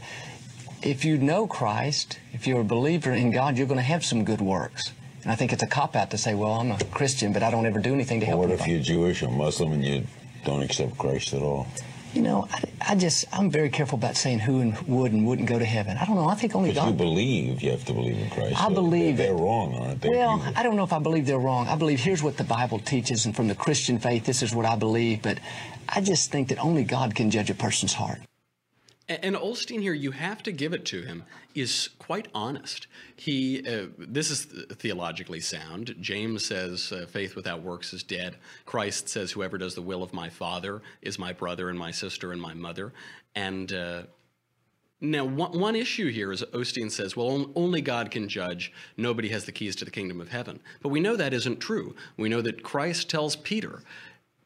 if 0.82 1.04
you 1.04 1.18
know 1.18 1.48
Christ, 1.48 2.20
if 2.32 2.48
you're 2.48 2.62
a 2.62 2.66
believer 2.66 3.12
in 3.12 3.32
God, 3.32 3.58
you're 3.58 3.68
going 3.68 3.78
to 3.78 3.84
have 3.84 4.06
some 4.06 4.24
good 4.24 4.42
works. 4.42 4.94
And 5.24 5.32
I 5.32 5.36
think 5.36 5.52
it's 5.52 5.64
a 5.64 5.68
cop 5.68 5.96
out 5.96 6.12
to 6.12 6.18
say, 6.18 6.34
well, 6.34 6.54
I'm 6.54 6.72
a 6.72 6.78
Christian, 6.92 7.34
but 7.34 7.44
I 7.44 7.52
don't 7.52 7.66
ever 7.66 7.80
do 7.80 7.94
anything 7.94 8.22
to 8.22 8.26
help. 8.26 8.40
What 8.40 8.52
if 8.52 8.68
you're 8.68 8.82
Jewish 8.82 9.22
or 9.22 9.32
Muslim 9.32 9.74
and 9.74 9.84
you 9.84 10.04
don't 10.46 10.62
accept 10.62 10.98
Christ 10.98 11.34
at 11.34 11.42
all? 11.42 11.68
You 12.14 12.22
know, 12.22 12.48
I, 12.52 12.64
I, 12.90 12.96
just, 12.96 13.26
I'm 13.34 13.50
very 13.50 13.70
careful 13.70 13.98
about 13.98 14.16
saying 14.16 14.40
who 14.40 14.62
and 14.62 14.78
would 14.88 15.12
and 15.12 15.26
wouldn't 15.26 15.48
go 15.48 15.58
to 15.58 15.66
heaven. 15.66 15.98
I 15.98 16.06
don't 16.06 16.16
know. 16.16 16.28
I 16.28 16.36
think 16.36 16.56
only 16.56 16.72
God. 16.72 16.88
you 16.88 16.94
believe, 16.94 17.62
you 17.62 17.72
have 17.72 17.86
to 17.86 17.94
believe 17.94 18.18
in 18.18 18.30
Christ. 18.30 18.62
I 18.62 18.70
believe. 18.70 19.18
They're, 19.18 19.28
they're 19.28 19.36
wrong, 19.36 19.76
aren't 19.76 20.02
they? 20.02 20.10
Well, 20.10 20.42
I 20.56 20.64
don't 20.64 20.76
know 20.76 20.84
if 20.84 20.94
I 20.94 21.00
believe 21.00 21.26
they're 21.26 21.40
wrong. 21.40 21.68
I 21.68 21.76
believe 21.76 22.00
here's 22.00 22.22
what 22.22 22.38
the 22.38 22.44
Bible 22.44 22.80
teaches, 22.80 23.26
and 23.26 23.36
from 23.36 23.48
the 23.48 23.56
Christian 23.56 24.00
faith, 24.00 24.26
this 24.26 24.44
is 24.44 24.54
what 24.54 24.66
I 24.66 24.76
believe. 24.76 25.22
But 25.22 25.40
I 25.90 26.02
just 26.02 26.32
think 26.32 26.50
that 26.50 26.60
only 26.60 26.84
God 26.84 27.16
can 27.16 27.32
judge 27.32 27.50
a 27.50 27.56
person's 27.56 27.94
heart. 27.94 28.20
And 29.10 29.36
Osteen 29.36 29.82
here, 29.82 29.94
you 29.94 30.12
have 30.12 30.42
to 30.44 30.52
give 30.54 30.72
it 30.72 30.86
to 30.86 31.02
him, 31.02 31.24
is 31.54 31.90
quite 32.00 32.30
honest. 32.34 32.88
He, 33.18 33.68
uh, 33.68 33.88
this 33.98 34.32
is 34.32 34.46
theologically 34.46 35.42
sound. 35.42 35.96
James 36.00 36.46
says, 36.46 36.90
uh, 36.94 37.06
"Faith 37.06 37.36
without 37.36 37.62
works 37.62 37.92
is 37.94 38.02
dead." 38.02 38.38
Christ 38.66 39.10
says, 39.10 39.32
"Whoever 39.34 39.58
does 39.58 39.76
the 39.76 39.82
will 39.82 40.04
of 40.04 40.14
my 40.14 40.30
Father 40.30 40.82
is 41.02 41.20
my 41.20 41.34
brother 41.34 41.70
and 41.70 41.78
my 41.78 41.92
sister 41.92 42.32
and 42.32 42.42
my 42.42 42.54
mother." 42.54 42.94
And 43.36 43.74
uh, 43.74 44.04
now, 45.02 45.26
one, 45.26 45.60
one, 45.60 45.76
issue 45.76 46.10
here 46.10 46.32
is 46.32 46.42
Osteen 46.54 46.90
says, 46.90 47.18
"Well, 47.18 47.52
only 47.56 47.82
God 47.82 48.10
can 48.10 48.30
judge. 48.30 48.72
Nobody 48.96 49.28
has 49.30 49.44
the 49.44 49.52
keys 49.52 49.76
to 49.78 49.86
the 49.86 49.92
kingdom 49.92 50.22
of 50.22 50.30
heaven." 50.30 50.62
But 50.82 50.90
we 50.90 51.02
know 51.02 51.18
that 51.18 51.34
isn't 51.34 51.60
true. 51.60 51.94
We 52.16 52.30
know 52.30 52.42
that 52.42 52.64
Christ 52.64 53.10
tells 53.10 53.36
Peter 53.36 53.84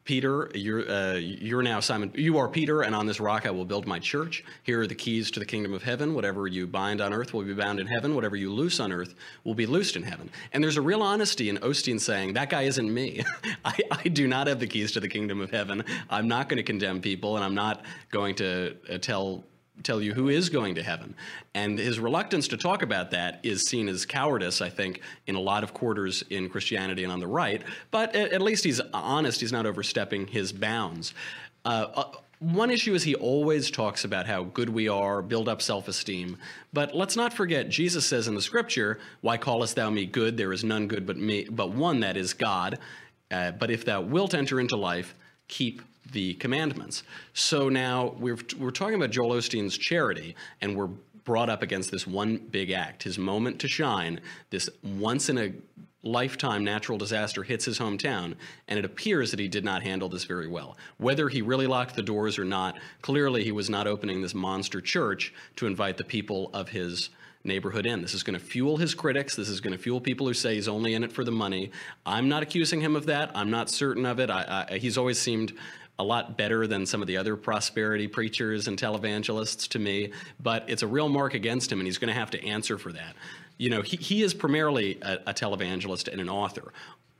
Peter, 0.08 0.50
you're, 0.54 0.90
uh, 0.90 1.16
you're 1.16 1.60
now 1.60 1.80
Simon. 1.80 2.10
You 2.14 2.38
are 2.38 2.48
Peter, 2.48 2.80
and 2.80 2.94
on 2.94 3.04
this 3.04 3.20
rock 3.20 3.44
I 3.44 3.50
will 3.50 3.66
build 3.66 3.86
my 3.86 3.98
church. 3.98 4.42
Here 4.62 4.80
are 4.80 4.86
the 4.86 4.94
keys 4.94 5.30
to 5.32 5.38
the 5.38 5.44
kingdom 5.44 5.74
of 5.74 5.82
heaven. 5.82 6.14
Whatever 6.14 6.46
you 6.46 6.66
bind 6.66 7.02
on 7.02 7.12
earth 7.12 7.34
will 7.34 7.42
be 7.42 7.52
bound 7.52 7.78
in 7.78 7.86
heaven. 7.86 8.14
Whatever 8.14 8.34
you 8.34 8.50
loose 8.50 8.80
on 8.80 8.90
earth 8.90 9.14
will 9.44 9.54
be 9.54 9.66
loosed 9.66 9.96
in 9.96 10.02
heaven. 10.02 10.30
And 10.54 10.64
there's 10.64 10.78
a 10.78 10.80
real 10.80 11.02
honesty 11.02 11.50
in 11.50 11.58
Osteen 11.58 12.00
saying, 12.00 12.32
That 12.32 12.48
guy 12.48 12.62
isn't 12.62 12.90
me. 12.94 13.22
I, 13.66 13.78
I, 13.90 14.08
do 14.08 14.26
not 14.26 14.46
have 14.46 14.60
the 14.60 14.66
keys 14.66 14.92
to 14.92 15.00
the 15.00 15.08
kingdom 15.08 15.42
of 15.42 15.50
heaven. 15.50 15.84
I'm 16.08 16.26
not 16.26 16.48
going 16.48 16.56
to 16.56 16.62
condemn 16.62 17.02
people, 17.02 17.36
and 17.36 17.44
I'm 17.44 17.54
not 17.54 17.84
going 18.10 18.34
to 18.36 18.76
uh, 18.90 18.96
tell 18.96 19.44
tell 19.82 20.00
you 20.00 20.14
who 20.14 20.28
is 20.28 20.48
going 20.48 20.74
to 20.76 20.82
heaven. 20.82 21.14
And 21.54 21.78
his 21.78 21.98
reluctance 21.98 22.48
to 22.48 22.56
talk 22.56 22.82
about 22.82 23.10
that 23.12 23.40
is 23.42 23.66
seen 23.66 23.88
as 23.88 24.06
cowardice, 24.06 24.60
I 24.60 24.68
think, 24.70 25.00
in 25.26 25.34
a 25.34 25.40
lot 25.40 25.62
of 25.62 25.74
quarters 25.74 26.22
in 26.30 26.48
Christianity 26.48 27.04
and 27.04 27.12
on 27.12 27.20
the 27.20 27.26
right. 27.26 27.62
But 27.90 28.14
at, 28.14 28.42
least 28.42 28.64
he's 28.64 28.80
honest, 28.92 29.40
he's 29.40 29.52
not 29.52 29.66
overstepping 29.66 30.26
his 30.28 30.52
bounds. 30.52 31.14
Uh, 31.64 31.86
uh, 31.94 32.04
one 32.40 32.70
issue 32.70 32.94
is 32.94 33.02
he 33.02 33.16
always 33.16 33.70
talks 33.70 34.04
about 34.04 34.26
how 34.26 34.44
good 34.44 34.68
we 34.68 34.88
are, 34.88 35.22
build 35.22 35.48
up 35.48 35.60
self 35.60 35.88
esteem. 35.88 36.36
But 36.72 36.94
let's 36.94 37.16
not 37.16 37.32
forget, 37.32 37.68
Jesus 37.68 38.06
says 38.06 38.28
in 38.28 38.34
the 38.34 38.42
scripture, 38.42 38.98
Why 39.22 39.36
callest 39.36 39.74
thou 39.74 39.90
me 39.90 40.06
good? 40.06 40.36
There 40.36 40.52
is 40.52 40.62
none 40.62 40.86
good 40.86 41.04
but 41.04 41.16
me, 41.16 41.46
but 41.50 41.70
one 41.70 42.00
that 42.00 42.16
is 42.16 42.34
God. 42.34 42.78
Uh, 43.30 43.50
but 43.50 43.70
if 43.70 43.84
thou 43.84 44.00
wilt 44.00 44.34
enter 44.34 44.60
into 44.60 44.76
life, 44.76 45.14
keep 45.48 45.82
the 46.12 46.34
commandments. 46.34 47.02
So 47.34 47.68
now 47.68 48.14
we're, 48.18 48.38
we're 48.58 48.70
talking 48.70 48.94
about 48.94 49.10
Joel 49.10 49.32
Osteen's 49.32 49.76
charity, 49.76 50.34
and 50.60 50.76
we're 50.76 50.90
brought 51.24 51.50
up 51.50 51.62
against 51.62 51.90
this 51.90 52.06
one 52.06 52.38
big 52.38 52.70
act, 52.70 53.02
his 53.02 53.18
moment 53.18 53.58
to 53.60 53.68
shine, 53.68 54.20
this 54.50 54.70
once 54.82 55.28
in 55.28 55.36
a 55.36 55.52
lifetime 56.02 56.64
natural 56.64 56.96
disaster 56.96 57.42
hits 57.42 57.64
his 57.64 57.78
hometown, 57.78 58.34
and 58.66 58.78
it 58.78 58.84
appears 58.84 59.30
that 59.30 59.40
he 59.40 59.48
did 59.48 59.64
not 59.64 59.82
handle 59.82 60.08
this 60.08 60.24
very 60.24 60.46
well. 60.46 60.76
Whether 60.96 61.28
he 61.28 61.42
really 61.42 61.66
locked 61.66 61.96
the 61.96 62.02
doors 62.02 62.38
or 62.38 62.44
not, 62.44 62.78
clearly 63.02 63.44
he 63.44 63.52
was 63.52 63.68
not 63.68 63.86
opening 63.86 64.22
this 64.22 64.34
monster 64.34 64.80
church 64.80 65.34
to 65.56 65.66
invite 65.66 65.98
the 65.98 66.04
people 66.04 66.50
of 66.54 66.70
his 66.70 67.10
neighborhood 67.44 67.86
in. 67.86 68.00
This 68.00 68.14
is 68.14 68.22
going 68.22 68.38
to 68.38 68.44
fuel 68.44 68.76
his 68.76 68.94
critics. 68.94 69.36
This 69.36 69.48
is 69.48 69.60
going 69.60 69.76
to 69.76 69.82
fuel 69.82 70.00
people 70.00 70.26
who 70.26 70.34
say 70.34 70.54
he's 70.54 70.68
only 70.68 70.94
in 70.94 71.04
it 71.04 71.12
for 71.12 71.24
the 71.24 71.32
money. 71.32 71.70
I'm 72.06 72.28
not 72.28 72.42
accusing 72.42 72.80
him 72.80 72.96
of 72.96 73.06
that. 73.06 73.30
I'm 73.34 73.50
not 73.50 73.68
certain 73.70 74.06
of 74.06 74.18
it. 74.18 74.30
I, 74.30 74.66
I, 74.70 74.78
he's 74.78 74.98
always 74.98 75.18
seemed 75.18 75.52
a 75.98 76.04
lot 76.04 76.36
better 76.36 76.66
than 76.66 76.86
some 76.86 77.00
of 77.00 77.08
the 77.08 77.16
other 77.16 77.36
prosperity 77.36 78.06
preachers 78.06 78.68
and 78.68 78.78
televangelists 78.78 79.68
to 79.68 79.78
me, 79.78 80.12
but 80.40 80.64
it's 80.68 80.82
a 80.82 80.86
real 80.86 81.08
mark 81.08 81.34
against 81.34 81.72
him, 81.72 81.80
and 81.80 81.86
he's 81.86 81.98
going 81.98 82.12
to 82.12 82.18
have 82.18 82.30
to 82.30 82.44
answer 82.44 82.78
for 82.78 82.92
that. 82.92 83.16
You 83.56 83.70
know, 83.70 83.82
he, 83.82 83.96
he 83.96 84.22
is 84.22 84.32
primarily 84.32 84.98
a, 85.02 85.14
a 85.26 85.34
televangelist 85.34 86.06
and 86.06 86.20
an 86.20 86.28
author. 86.28 86.72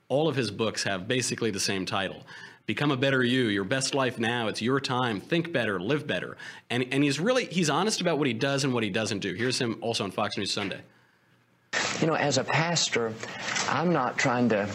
All 0.09 0.29
of 0.29 0.37
his 0.37 0.51
books 0.51 0.85
have 0.85 1.09
basically 1.09 1.51
the 1.51 1.61
same 1.61 1.85
title. 1.85 2.23
Become 2.67 2.91
a 2.91 2.97
better 2.97 3.25
you, 3.25 3.49
your 3.49 3.65
best 3.65 3.95
life 3.95 4.19
now. 4.19 4.47
It's 4.49 4.63
your 4.63 4.79
time. 4.79 5.21
Think 5.21 5.53
better, 5.53 5.81
live 5.81 6.07
better. 6.07 6.37
And, 6.71 6.87
and 6.93 7.03
he's 7.03 7.19
really, 7.19 7.47
he's 7.47 7.71
honest 7.71 8.01
about 8.01 8.19
what 8.19 8.27
he 8.27 8.35
does 8.35 8.63
and 8.63 8.73
what 8.73 8.85
he 8.85 8.91
doesn't 8.91 9.21
do. 9.21 9.35
Here's 9.35 9.59
him 9.59 9.79
also 9.81 10.05
on 10.05 10.11
Fox 10.11 10.37
News 10.37 10.53
Sunday. 10.53 10.81
You 12.01 12.07
know, 12.07 12.15
as 12.15 12.39
a 12.39 12.45
pastor, 12.45 13.13
I'm 13.69 13.93
not 13.93 14.19
trying 14.19 14.49
to 14.51 14.69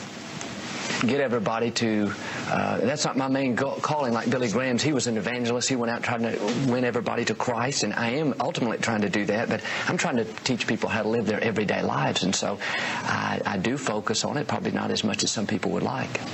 get 1.01 1.19
everybody 1.19 1.71
to. 1.71 2.13
Uh, 2.47 2.77
that's 2.77 3.05
not 3.05 3.17
my 3.17 3.27
main 3.27 3.55
calling 3.55 4.13
like 4.13 4.29
Billy 4.29 4.49
Graham's. 4.49 4.83
He 4.83 4.93
was 4.93 5.07
an 5.07 5.17
evangelist. 5.17 5.69
He 5.69 5.75
went 5.75 5.91
out 5.91 6.03
trying 6.03 6.23
to 6.23 6.71
win 6.71 6.85
everybody 6.85 7.25
to 7.25 7.35
Christ, 7.35 7.83
and 7.83 7.93
I 7.93 8.09
am 8.11 8.35
ultimately 8.39 8.77
trying 8.77 9.01
to 9.01 9.09
do 9.09 9.25
that. 9.25 9.49
But 9.49 9.61
I'm 9.87 9.97
trying 9.97 10.17
to 10.17 10.25
teach 10.25 10.67
people 10.67 10.89
how 10.89 11.03
to 11.03 11.09
live 11.09 11.25
their 11.25 11.43
everyday 11.43 11.81
lives, 11.81 12.23
and 12.23 12.35
so 12.35 12.57
I, 13.03 13.41
I 13.45 13.57
do 13.57 13.77
focus 13.77 14.23
on 14.23 14.37
it. 14.37 14.47
Probably 14.47 14.71
not 14.71 14.91
as 14.91 15.03
much 15.03 15.23
as 15.23 15.31
some 15.31 15.47
people 15.47 15.71
would 15.71 15.83
like. 15.83 16.32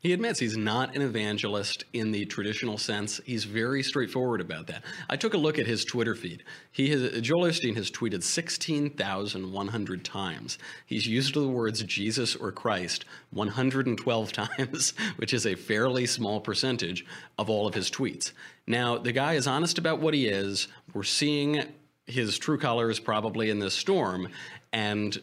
He 0.00 0.12
admits 0.12 0.38
he's 0.38 0.56
not 0.56 0.94
an 0.94 1.02
evangelist 1.02 1.84
in 1.92 2.12
the 2.12 2.24
traditional 2.24 2.78
sense. 2.78 3.20
He's 3.24 3.42
very 3.42 3.82
straightforward 3.82 4.40
about 4.40 4.68
that. 4.68 4.84
I 5.10 5.16
took 5.16 5.34
a 5.34 5.38
look 5.38 5.58
at 5.58 5.66
his 5.66 5.84
Twitter 5.84 6.14
feed. 6.14 6.44
He 6.70 6.90
has, 6.90 7.20
Joel 7.20 7.48
Osteen 7.48 7.74
has 7.74 7.90
tweeted 7.90 8.22
16,100 8.22 10.04
times. 10.04 10.58
He's 10.86 11.08
used 11.08 11.34
the 11.34 11.48
words 11.48 11.82
Jesus 11.82 12.36
or 12.36 12.52
Christ 12.52 13.06
112 13.32 14.32
times, 14.58 14.94
which 15.16 15.34
is 15.34 15.44
a 15.44 15.56
fairly 15.56 16.06
small 16.06 16.40
percentage 16.40 17.04
of 17.36 17.50
all 17.50 17.66
of 17.66 17.74
his 17.74 17.90
tweets. 17.90 18.30
Now, 18.68 18.98
the 18.98 19.12
guy 19.12 19.34
is 19.34 19.48
honest 19.48 19.78
about 19.78 19.98
what 19.98 20.14
he 20.14 20.28
is. 20.28 20.68
We're 20.94 21.02
seeing 21.02 21.64
his 22.06 22.38
true 22.38 22.58
colors 22.58 23.00
probably 23.00 23.50
in 23.50 23.58
this 23.58 23.74
storm, 23.74 24.28
and 24.72 25.20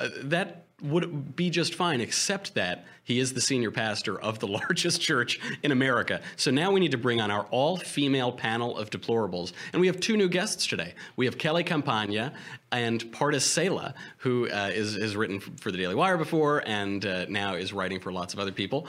uh, 0.00 0.08
that 0.22 0.65
would 0.82 1.34
be 1.34 1.48
just 1.48 1.74
fine, 1.74 2.00
except 2.00 2.54
that 2.54 2.84
he 3.02 3.18
is 3.18 3.32
the 3.32 3.40
senior 3.40 3.70
pastor 3.70 4.20
of 4.20 4.40
the 4.40 4.46
largest 4.68 5.00
church 5.00 5.40
in 5.62 5.72
America. 5.72 6.20
So 6.36 6.50
now 6.50 6.70
we 6.70 6.80
need 6.80 6.90
to 6.90 6.98
bring 6.98 7.20
on 7.20 7.30
our 7.30 7.46
all 7.50 7.78
female 7.78 8.30
panel 8.32 8.76
of 8.76 8.90
deplorables. 8.90 9.52
And 9.72 9.80
we 9.80 9.86
have 9.86 10.00
two 10.00 10.16
new 10.16 10.28
guests 10.28 10.66
today. 10.66 10.94
We 11.16 11.24
have 11.24 11.38
Kelly 11.38 11.64
Campagna 11.64 12.32
and 12.72 13.00
Pardes 13.12 13.44
Seleh, 13.44 13.94
who 14.18 14.50
uh, 14.50 14.70
is, 14.72 14.96
has 14.96 15.16
written 15.16 15.40
for 15.40 15.70
the 15.70 15.78
Daily 15.78 15.94
Wire 15.94 16.18
before 16.18 16.62
and 16.66 17.04
uh, 17.06 17.26
now 17.28 17.54
is 17.54 17.72
writing 17.72 18.00
for 18.00 18.12
lots 18.12 18.34
of 18.34 18.40
other 18.40 18.52
people. 18.52 18.86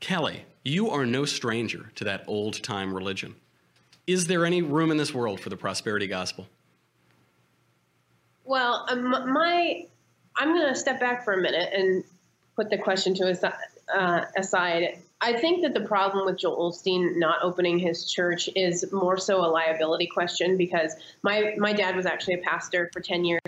Kelly, 0.00 0.44
you 0.64 0.90
are 0.90 1.06
no 1.06 1.24
stranger 1.24 1.92
to 1.94 2.04
that 2.04 2.24
old 2.26 2.60
time 2.62 2.92
religion. 2.92 3.36
Is 4.08 4.26
there 4.26 4.44
any 4.44 4.62
room 4.62 4.90
in 4.90 4.96
this 4.96 5.14
world 5.14 5.38
for 5.38 5.48
the 5.48 5.56
prosperity 5.56 6.08
gospel? 6.08 6.48
Well, 8.44 8.86
um, 8.88 9.10
my 9.32 9.86
I'm 10.36 10.54
going 10.54 10.72
to 10.72 10.78
step 10.78 11.00
back 11.00 11.24
for 11.24 11.34
a 11.34 11.40
minute 11.40 11.70
and 11.72 12.04
put 12.56 12.70
the 12.70 12.78
question 12.78 13.14
to 13.14 13.30
us 13.30 13.44
uh, 13.94 14.24
aside. 14.36 14.98
I 15.20 15.34
think 15.34 15.62
that 15.62 15.74
the 15.74 15.86
problem 15.86 16.26
with 16.26 16.38
Joel 16.38 16.72
Osteen 16.72 17.16
not 17.16 17.38
opening 17.42 17.78
his 17.78 18.10
church 18.10 18.48
is 18.56 18.90
more 18.92 19.18
so 19.18 19.44
a 19.44 19.46
liability 19.46 20.06
question 20.06 20.56
because 20.56 20.94
my 21.22 21.54
my 21.58 21.72
dad 21.72 21.94
was 21.94 22.06
actually 22.06 22.34
a 22.34 22.38
pastor 22.38 22.90
for 22.92 23.00
10 23.00 23.24
years 23.24 23.40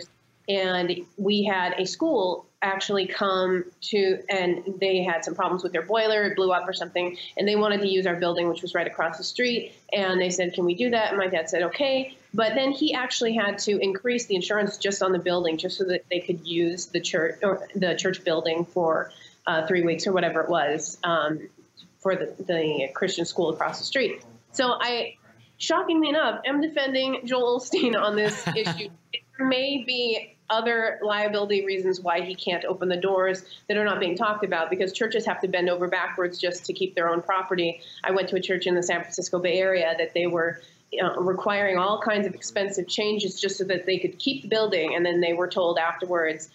and 0.48 1.00
we 1.16 1.44
had 1.44 1.74
a 1.78 1.86
school 1.86 2.46
actually 2.64 3.06
come 3.06 3.64
to 3.82 4.18
and 4.30 4.74
they 4.80 5.02
had 5.02 5.22
some 5.24 5.34
problems 5.34 5.62
with 5.62 5.72
their 5.72 5.82
boiler 5.82 6.24
it 6.24 6.34
blew 6.34 6.50
up 6.50 6.66
or 6.66 6.72
something 6.72 7.16
and 7.36 7.46
they 7.46 7.56
wanted 7.56 7.80
to 7.82 7.86
use 7.86 8.06
our 8.06 8.16
building 8.16 8.48
which 8.48 8.62
was 8.62 8.74
right 8.74 8.86
across 8.86 9.18
the 9.18 9.24
street 9.24 9.74
and 9.92 10.20
they 10.20 10.30
said 10.30 10.54
can 10.54 10.64
we 10.64 10.74
do 10.74 10.90
that? 10.90 11.10
And 11.10 11.18
my 11.18 11.28
dad 11.28 11.50
said 11.50 11.62
okay. 11.64 12.16
But 12.32 12.54
then 12.54 12.72
he 12.72 12.94
actually 12.94 13.34
had 13.34 13.58
to 13.60 13.78
increase 13.78 14.26
the 14.26 14.34
insurance 14.34 14.78
just 14.78 15.02
on 15.02 15.12
the 15.12 15.18
building 15.18 15.58
just 15.58 15.76
so 15.76 15.84
that 15.84 16.06
they 16.10 16.20
could 16.20 16.46
use 16.46 16.86
the 16.86 17.00
church 17.00 17.38
or 17.42 17.68
the 17.74 17.94
church 17.94 18.24
building 18.24 18.64
for 18.64 19.12
uh, 19.46 19.66
three 19.66 19.82
weeks 19.82 20.06
or 20.06 20.12
whatever 20.12 20.40
it 20.40 20.48
was 20.48 20.98
um, 21.04 21.48
for 21.98 22.16
the, 22.16 22.34
the 22.44 22.88
christian 22.94 23.26
school 23.26 23.50
across 23.50 23.78
the 23.78 23.84
street. 23.84 24.22
So 24.52 24.72
i 24.80 25.16
shockingly 25.58 26.08
enough 26.08 26.40
am 26.46 26.60
defending 26.60 27.20
joel 27.26 27.60
osteen 27.60 27.94
on 27.94 28.16
this 28.16 28.46
issue. 28.56 28.88
It 29.12 29.22
may 29.38 29.84
be 29.86 30.34
other 30.54 30.98
liability 31.02 31.64
reasons 31.66 32.00
why 32.00 32.20
he 32.20 32.34
can't 32.34 32.64
open 32.64 32.88
the 32.88 32.96
doors 32.96 33.44
that 33.68 33.76
are 33.76 33.84
not 33.84 34.00
being 34.00 34.16
talked 34.16 34.44
about 34.44 34.70
because 34.70 34.92
churches 34.92 35.26
have 35.26 35.40
to 35.40 35.48
bend 35.48 35.68
over 35.68 35.88
backwards 35.88 36.38
just 36.38 36.64
to 36.66 36.72
keep 36.72 36.94
their 36.94 37.08
own 37.08 37.20
property. 37.20 37.80
I 38.02 38.12
went 38.12 38.28
to 38.28 38.36
a 38.36 38.40
church 38.40 38.66
in 38.66 38.74
the 38.74 38.82
San 38.82 39.00
Francisco 39.02 39.38
Bay 39.38 39.58
Area 39.58 39.94
that 39.98 40.14
they 40.14 40.26
were 40.26 40.60
requiring 41.18 41.76
all 41.76 42.00
kinds 42.00 42.26
of 42.26 42.34
expensive 42.34 42.86
changes 42.86 43.40
just 43.40 43.58
so 43.58 43.64
that 43.64 43.86
they 43.86 43.98
could 43.98 44.18
keep 44.18 44.42
the 44.42 44.48
building, 44.48 44.94
and 44.94 45.04
then 45.04 45.20
they 45.20 45.32
were 45.32 45.48
told 45.48 45.78
afterwards. 45.78 46.48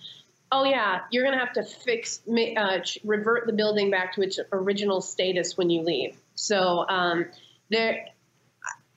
Oh 0.52 0.64
yeah, 0.64 1.02
you're 1.12 1.24
going 1.24 1.38
to 1.38 1.46
have 1.46 1.54
to 1.54 1.64
fix, 1.64 2.22
uh, 2.58 2.80
revert 3.04 3.46
the 3.46 3.54
building 3.54 3.92
back 3.92 4.16
to 4.16 4.24
its 4.24 4.40
original 4.52 5.00
status 5.02 5.56
when 5.56 5.70
you 5.70 5.82
leave. 5.82 6.18
So 6.34 6.88
um, 6.88 7.26
there, 7.70 8.08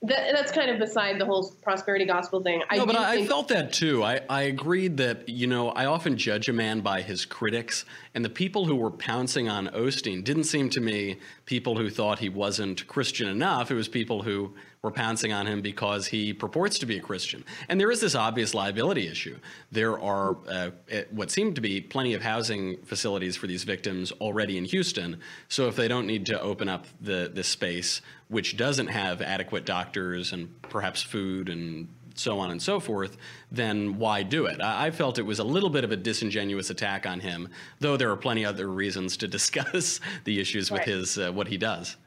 that, 0.03 0.33
that's 0.33 0.51
kind 0.51 0.69
of 0.69 0.79
beside 0.79 1.19
the 1.19 1.25
whole 1.25 1.51
prosperity 1.61 2.05
gospel 2.05 2.43
thing. 2.43 2.61
I 2.69 2.77
no, 2.77 2.85
but 2.85 2.97
I, 2.97 3.13
I, 3.13 3.25
felt 3.25 3.47
that 3.47 3.71
too. 3.71 4.03
I, 4.03 4.19
I 4.29 4.43
agreed 4.43 4.97
that, 4.97 5.29
you 5.29 5.47
know, 5.47 5.69
I 5.69 5.85
often 5.85 6.17
judge 6.17 6.49
a 6.49 6.53
man 6.53 6.81
by 6.81 7.01
his 7.01 7.25
critics, 7.25 7.85
and 8.15 8.23
the 8.23 8.29
people 8.29 8.65
who 8.65 8.75
were 8.75 8.91
pouncing 8.91 9.49
on 9.49 9.67
Osteen 9.69 10.23
didn't 10.23 10.43
seem 10.43 10.69
to 10.71 10.81
me 10.81 11.17
people 11.45 11.77
who 11.77 11.89
thought 11.89 12.19
he 12.19 12.29
wasn't 12.29 12.85
Christian 12.87 13.27
enough. 13.27 13.71
It 13.71 13.75
was 13.75 13.87
people 13.87 14.21
who 14.21 14.53
were 14.83 14.91
pouncing 14.91 15.33
on 15.33 15.47
him 15.47 15.61
because 15.61 16.07
he 16.07 16.33
purports 16.33 16.77
to 16.79 16.85
be 16.85 16.97
a 16.97 17.01
Christian. 17.01 17.43
And 17.69 17.79
there 17.79 17.89
is 17.89 18.01
this 18.01 18.13
obvious 18.13 18.53
liability 18.53 19.07
issue. 19.07 19.39
There 19.71 19.99
are 19.99 20.37
uh, 20.47 20.71
what 21.09 21.31
seem 21.31 21.55
to 21.55 21.61
be 21.61 21.81
plenty 21.81 22.13
of 22.13 22.21
housing 22.21 22.77
facilities 22.83 23.35
for 23.35 23.47
these 23.47 23.63
victims 23.63 24.11
already 24.13 24.57
in 24.57 24.65
Houston. 24.65 25.19
So 25.47 25.67
if 25.67 25.75
they 25.75 25.87
don't 25.87 26.05
need 26.05 26.25
to 26.27 26.39
open 26.39 26.69
up 26.69 26.85
the, 27.01 27.31
the 27.33 27.43
space, 27.43 28.01
which 28.27 28.57
doesn't 28.57 28.87
have 28.87 29.21
adequate 29.21 29.65
doctors 29.65 30.33
and 30.33 30.61
perhaps 30.63 31.01
food 31.01 31.49
and 31.49 31.87
so 32.15 32.39
on 32.39 32.51
and 32.51 32.61
so 32.61 32.79
forth, 32.79 33.17
then 33.51 33.97
why 33.97 34.23
do 34.23 34.45
it? 34.45 34.61
I, 34.61 34.87
I, 34.87 34.91
felt 34.91 35.19
it 35.19 35.23
was 35.23 35.39
a 35.39 35.43
little 35.43 35.69
bit 35.69 35.83
of 35.83 35.91
a 35.91 35.95
disingenuous 35.95 36.69
attack 36.69 37.05
on 37.05 37.19
him, 37.19 37.49
though 37.79 37.97
there 37.97 38.11
are 38.11 38.17
plenty 38.17 38.45
other 38.45 38.67
reasons 38.67 39.17
to 39.17 39.27
discuss 39.37 39.99
the 40.23 40.39
issues 40.39 40.71
with 40.71 40.83
his 40.83 41.17
uh, 41.17 41.31
what 41.31 41.47
he 41.47 41.57
does 41.57 41.97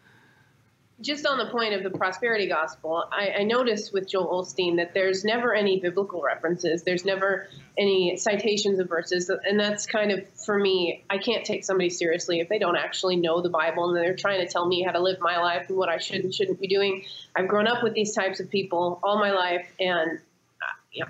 just 1.00 1.26
on 1.26 1.36
the 1.36 1.46
point 1.50 1.74
of 1.74 1.82
the 1.82 1.90
prosperity 1.90 2.48
gospel, 2.48 3.04
I, 3.12 3.40
I, 3.40 3.42
noticed 3.42 3.92
with 3.92 4.08
Joel 4.08 4.42
Osteen 4.42 4.76
that 4.76 4.94
there's 4.94 5.24
never 5.24 5.54
any 5.54 5.78
biblical 5.78 6.22
references. 6.22 6.84
There's 6.84 7.04
never 7.04 7.48
any 7.76 8.16
citations 8.16 8.78
of 8.78 8.88
verses. 8.88 9.28
And 9.28 9.60
that's 9.60 9.84
kind 9.84 10.10
of, 10.10 10.26
for 10.30 10.58
me, 10.58 11.04
I 11.10 11.18
can't 11.18 11.44
take 11.44 11.64
somebody 11.64 11.90
seriously 11.90 12.40
if 12.40 12.48
they 12.48 12.58
don't 12.58 12.76
actually 12.76 13.16
know 13.16 13.42
the 13.42 13.50
Bible 13.50 13.90
and 13.90 13.96
they're 13.96 14.16
trying 14.16 14.40
to 14.40 14.50
tell 14.50 14.66
me 14.66 14.82
how 14.82 14.92
to 14.92 15.00
live 15.00 15.18
my 15.20 15.38
life 15.38 15.66
and 15.68 15.76
what 15.76 15.90
I 15.90 15.98
should 15.98 16.24
and 16.24 16.34
shouldn't 16.34 16.60
be 16.60 16.66
doing. 16.66 17.04
I've 17.34 17.48
grown 17.48 17.66
up 17.66 17.82
with 17.82 17.92
these 17.92 18.14
types 18.14 18.40
of 18.40 18.50
people 18.50 18.98
all 19.02 19.18
my 19.18 19.32
life, 19.32 19.68
and 19.78 20.18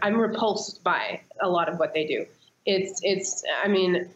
I'm 0.03 0.16
repulsed 0.16 0.83
by 0.83 1.20
a 1.40 1.49
lot 1.49 1.68
of 1.68 1.79
what 1.79 1.94
they 1.94 2.07
do. 2.07 2.27
It's, 2.64 3.01
it's, 3.05 3.44
I 3.62 3.68
mean, 3.68 4.11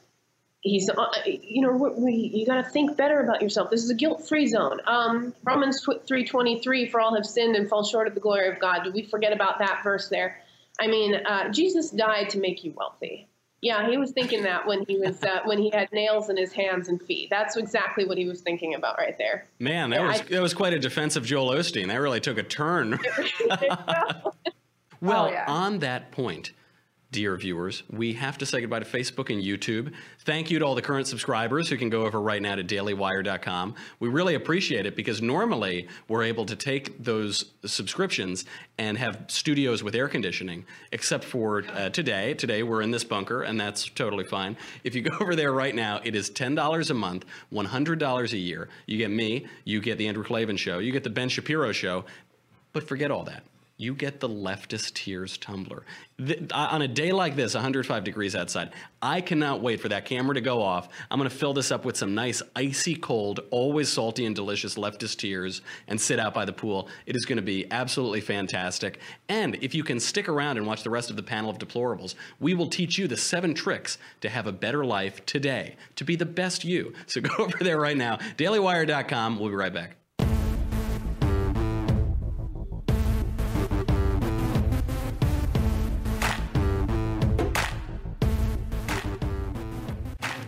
he's 0.61 0.88
uh, 0.88 1.07
you 1.25 1.62
know 1.62 1.73
we, 1.73 2.12
you 2.12 2.46
got 2.46 2.62
to 2.62 2.70
think 2.70 2.96
better 2.96 3.20
about 3.20 3.42
yourself. 3.42 3.70
This 3.70 3.83
is 3.83 3.90
a 3.90 3.94
guilt-free 3.94 4.46
zone. 4.49 4.81
Um, 4.87 5.35
romans 5.44 5.85
3.23 5.85 6.90
for 6.90 7.01
all 7.01 7.14
have 7.14 7.27
sinned 7.27 7.57
and 7.57 7.68
fall 7.68 7.85
short 7.85 8.07
of 8.07 8.14
the 8.14 8.20
glory 8.20 8.49
of 8.49 8.59
god. 8.61 8.85
Do 8.85 8.92
we 8.92 9.03
forget 9.03 9.33
about 9.33 9.59
that 9.59 9.83
verse 9.83 10.09
there? 10.09 10.42
I 10.81 10.87
mean 10.87 11.14
uh, 11.14 11.51
jesus 11.51 11.90
died 11.90 12.31
to 12.31 12.38
make 12.38 12.64
you 12.64 12.73
wealthy. 12.77 13.29
Yeah 13.62 13.88
he 13.88 13.96
was 13.96 14.12
thinking 14.12 14.42
that 14.44 14.66
when 14.66 14.85
he 14.87 14.99
was 14.99 15.23
uh, 15.23 15.40
when 15.44 15.59
he 15.59 15.70
had 15.70 15.90
nails 15.92 16.31
in 16.31 16.37
his 16.37 16.53
hands 16.53 16.88
and 16.88 17.01
feet. 17.03 17.29
That's 17.31 17.57
exactly 17.57 18.05
what 18.05 18.18
he 18.18 18.27
was 18.27 18.40
thinking 18.40 18.75
about 18.75 18.99
right 18.99 19.16
there. 19.18 19.46
Man 19.59 19.90
that 19.90 20.01
yeah, 20.01 20.07
was 20.07 20.20
I, 20.20 20.25
that 20.25 20.42
was 20.42 20.55
quite 20.55 20.73
a 20.73 20.79
defense 20.79 21.16
of 21.16 21.25
joel 21.25 21.51
osteen. 21.51 21.88
That 21.88 21.96
really 22.01 22.20
took 22.20 22.38
a 22.38 22.42
turn. 22.42 22.99
Well 25.03 25.27
oh, 25.27 25.31
yeah. 25.31 25.46
on 25.49 25.79
that 25.79 26.11
point 26.11 26.53
dear 27.12 27.37
viewers, 27.37 27.83
we 27.90 28.12
have 28.12 28.38
to 28.38 28.46
say 28.46 28.61
goodbye 28.61 28.79
to 28.79 28.85
Facebook 28.85 29.31
and 29.31 29.42
YouTube. 29.42 29.92
Thank 30.20 30.51
you 30.51 30.61
to 30.61 30.64
all 30.64 30.77
the 30.77 30.83
current 30.83 31.09
subscribers 31.09 31.68
who 31.68 31.77
can 31.77 31.90
go 31.90 32.05
over 32.05 32.20
right 32.20 32.40
now 32.40 32.55
to 32.55 32.62
dailywire.com. 32.62 33.75
We 33.99 34.09
really 34.09 34.35
appreciate 34.35 34.87
it 34.87 34.94
because 34.94 35.20
normally 35.20 35.88
we're 36.07 36.23
able 36.23 36.46
to 36.46 36.55
take 36.55 37.03
those 37.03 37.46
subscriptions 37.64 38.44
and 38.79 38.96
have 38.96 39.25
studios 39.27 39.83
with 39.83 39.96
air 39.96 40.09
conditioning, 40.09 40.64
except 40.92 41.25
for 41.25 41.64
uh, 41.75 41.88
today. 41.90 42.35
Today 42.35 42.62
we're 42.62 42.83
in 42.83 42.92
this 42.92 43.03
bunker, 43.03 43.42
and 43.42 43.59
that's 43.59 43.88
totally 43.88 44.25
fine. 44.25 44.57
If 44.85 44.94
you 44.94 45.03
go 45.03 45.16
over 45.20 45.35
there 45.35 45.53
right 45.53 45.75
now, 45.75 46.01
it 46.05 46.14
is 46.14 46.31
$10 46.31 46.90
a 46.90 46.94
month, 46.94 47.25
$100 47.53 48.33
a 48.33 48.38
year. 48.38 48.68
You 48.87 48.99
get 48.99 49.11
me, 49.11 49.46
you 49.64 49.81
get 49.81 49.99
the 49.99 50.07
Andrew 50.07 50.25
Klavan 50.25 50.57
show, 50.57 50.79
you 50.79 50.92
get 50.92 51.03
the 51.03 51.11
Ben 51.11 51.29
Shapiro 51.29 51.73
show, 51.73 52.05
but 52.73 52.87
forget 52.87 53.11
all 53.11 53.25
that 53.25 53.42
you 53.80 53.94
get 53.94 54.20
the 54.20 54.28
leftist 54.28 54.92
tears 54.92 55.38
tumbler. 55.38 55.84
The, 56.18 56.54
on 56.54 56.82
a 56.82 56.88
day 56.88 57.12
like 57.12 57.34
this, 57.34 57.54
105 57.54 58.04
degrees 58.04 58.36
outside, 58.36 58.72
I 59.00 59.22
cannot 59.22 59.62
wait 59.62 59.80
for 59.80 59.88
that 59.88 60.04
camera 60.04 60.34
to 60.34 60.42
go 60.42 60.60
off. 60.60 60.90
I'm 61.10 61.18
going 61.18 61.30
to 61.30 61.34
fill 61.34 61.54
this 61.54 61.72
up 61.72 61.86
with 61.86 61.96
some 61.96 62.14
nice, 62.14 62.42
icy 62.54 62.94
cold, 62.94 63.40
always 63.50 63.88
salty 63.88 64.26
and 64.26 64.36
delicious 64.36 64.74
leftist 64.74 65.16
tears 65.16 65.62
and 65.88 65.98
sit 65.98 66.18
out 66.18 66.34
by 66.34 66.44
the 66.44 66.52
pool. 66.52 66.90
It 67.06 67.16
is 67.16 67.24
going 67.24 67.36
to 67.36 67.42
be 67.42 67.66
absolutely 67.70 68.20
fantastic. 68.20 68.98
And 69.30 69.56
if 69.62 69.74
you 69.74 69.82
can 69.82 69.98
stick 69.98 70.28
around 70.28 70.58
and 70.58 70.66
watch 70.66 70.82
the 70.82 70.90
rest 70.90 71.08
of 71.08 71.16
the 71.16 71.22
panel 71.22 71.48
of 71.48 71.56
deplorables, 71.56 72.16
we 72.38 72.52
will 72.52 72.68
teach 72.68 72.98
you 72.98 73.08
the 73.08 73.16
seven 73.16 73.54
tricks 73.54 73.96
to 74.20 74.28
have 74.28 74.46
a 74.46 74.52
better 74.52 74.84
life 74.84 75.24
today, 75.24 75.76
to 75.96 76.04
be 76.04 76.16
the 76.16 76.26
best 76.26 76.66
you. 76.66 76.92
So 77.06 77.22
go 77.22 77.34
over 77.44 77.64
there 77.64 77.80
right 77.80 77.96
now, 77.96 78.16
dailywire.com. 78.36 79.38
We'll 79.38 79.48
be 79.48 79.54
right 79.54 79.72
back. 79.72 79.99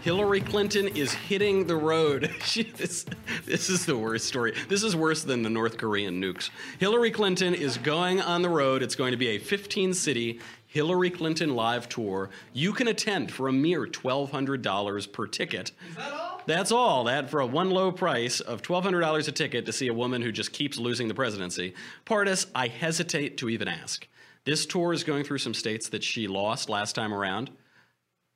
Hillary 0.03 0.41
Clinton 0.41 0.89
is 0.89 1.13
hitting 1.13 1.67
the 1.67 1.77
road. 1.77 2.29
She, 2.43 2.65
this, 2.65 3.07
This 3.47 3.71
is 3.71 3.87
the 3.87 3.97
worst 3.97 4.27
story. 4.27 4.53
This 4.69 4.83
is 4.83 4.97
worse 4.97 5.23
than 5.23 5.43
the 5.43 5.49
North 5.49 5.79
Korean 5.79 6.21
nukes. 6.21 6.51
Hillary 6.81 7.13
Clinton 7.13 7.55
is 7.55 7.79
going 7.79 8.21
on 8.21 8.43
the 8.43 8.49
road. 8.49 8.83
It's 8.83 8.97
going 8.97 9.13
to 9.13 9.17
be 9.17 9.29
a 9.29 9.39
15 9.39 9.95
city 9.95 10.41
Hillary 10.67 11.09
Clinton 11.09 11.55
live 11.55 11.89
tour. 11.89 12.31
You 12.53 12.73
can 12.73 12.89
attend 12.89 13.31
for 13.31 13.47
a 13.47 13.53
mere 13.53 13.87
$1,200 13.87 15.13
per 15.13 15.27
ticket. 15.29 15.71
Is 15.89 15.97
that 15.97 16.13
all? 16.13 16.43
That's 16.47 16.73
all. 16.73 17.05
That 17.05 17.31
for 17.31 17.39
a 17.41 17.47
one 17.47 17.71
low 17.71 17.93
price 17.93 18.41
of 18.41 18.61
$1,200 18.63 19.29
a 19.29 19.33
ticket 19.33 19.67
to 19.67 19.73
see 19.73 19.87
a 19.87 19.95
woman 19.95 20.21
who 20.21 20.33
just 20.33 20.53
keeps 20.53 20.79
losing 20.79 21.07
the 21.07 21.15
presidency. 21.15 21.75
Pardes, 22.07 22.47
I 22.57 22.67
hesitate 22.67 23.39
to 23.39 23.49
even 23.49 23.69
ask. 23.69 24.09
This 24.45 24.67
tour 24.67 24.93
is 24.93 25.05
going 25.05 25.23
through 25.23 25.39
some 25.39 25.55
states 25.55 25.89
that 25.91 26.03
she 26.03 26.27
lost 26.27 26.69
last 26.69 26.95
time 26.95 27.15
around. 27.15 27.51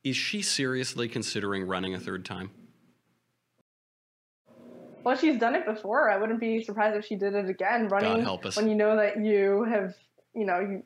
Is 0.06 0.16
she 0.16 0.40
seriously 0.40 1.08
considering 1.08 1.66
running 1.66 1.92
a 1.92 1.98
third 1.98 2.24
time? 2.24 2.52
Well, 5.02 5.16
she's 5.16 5.36
done 5.36 5.56
it 5.56 5.66
before. 5.66 6.08
I 6.08 6.16
wouldn't 6.16 6.38
be 6.38 6.62
surprised 6.62 6.96
if 6.96 7.04
she 7.04 7.16
did 7.16 7.34
it 7.34 7.48
again. 7.48 7.88
Running 7.88 8.18
God 8.18 8.22
help 8.22 8.46
us. 8.46 8.56
when 8.56 8.68
you 8.68 8.76
know 8.76 8.94
that 8.94 9.20
you 9.20 9.64
have, 9.64 9.96
you 10.32 10.44
know, 10.46 10.60
you 10.60 10.84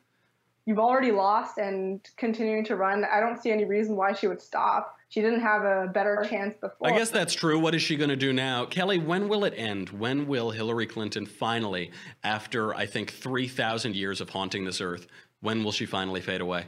you've 0.65 0.79
already 0.79 1.11
lost 1.11 1.59
and 1.59 2.01
continuing 2.17 2.65
to 2.65 2.75
run. 2.75 3.05
I 3.05 3.19
don't 3.19 3.39
see 3.39 3.51
any 3.51 3.63
reason 3.63 3.95
why 3.95 4.13
she 4.13 4.27
would 4.27 4.41
stop. 4.41 4.97
She 5.09 5.21
didn't 5.21 5.41
have 5.41 5.65
a 5.65 5.91
better 5.93 6.25
chance 6.27 6.55
before. 6.59 6.87
I 6.87 6.97
guess 6.97 7.11
that's 7.11 7.35
true. 7.35 7.59
What 7.59 7.75
is 7.75 7.83
she 7.83 7.97
going 7.97 8.09
to 8.09 8.15
do 8.15 8.33
now? 8.33 8.65
Kelly, 8.65 8.97
when 8.97 9.29
will 9.29 9.45
it 9.45 9.53
end? 9.55 9.89
When 9.89 10.25
will 10.25 10.49
Hillary 10.49 10.87
Clinton 10.87 11.27
finally, 11.27 11.91
after 12.23 12.73
I 12.73 12.87
think 12.87 13.11
3,000 13.11 13.95
years 13.95 14.19
of 14.19 14.31
haunting 14.31 14.65
this 14.65 14.81
earth, 14.81 15.05
when 15.41 15.63
will 15.63 15.71
she 15.71 15.85
finally 15.85 16.21
fade 16.21 16.41
away? 16.41 16.65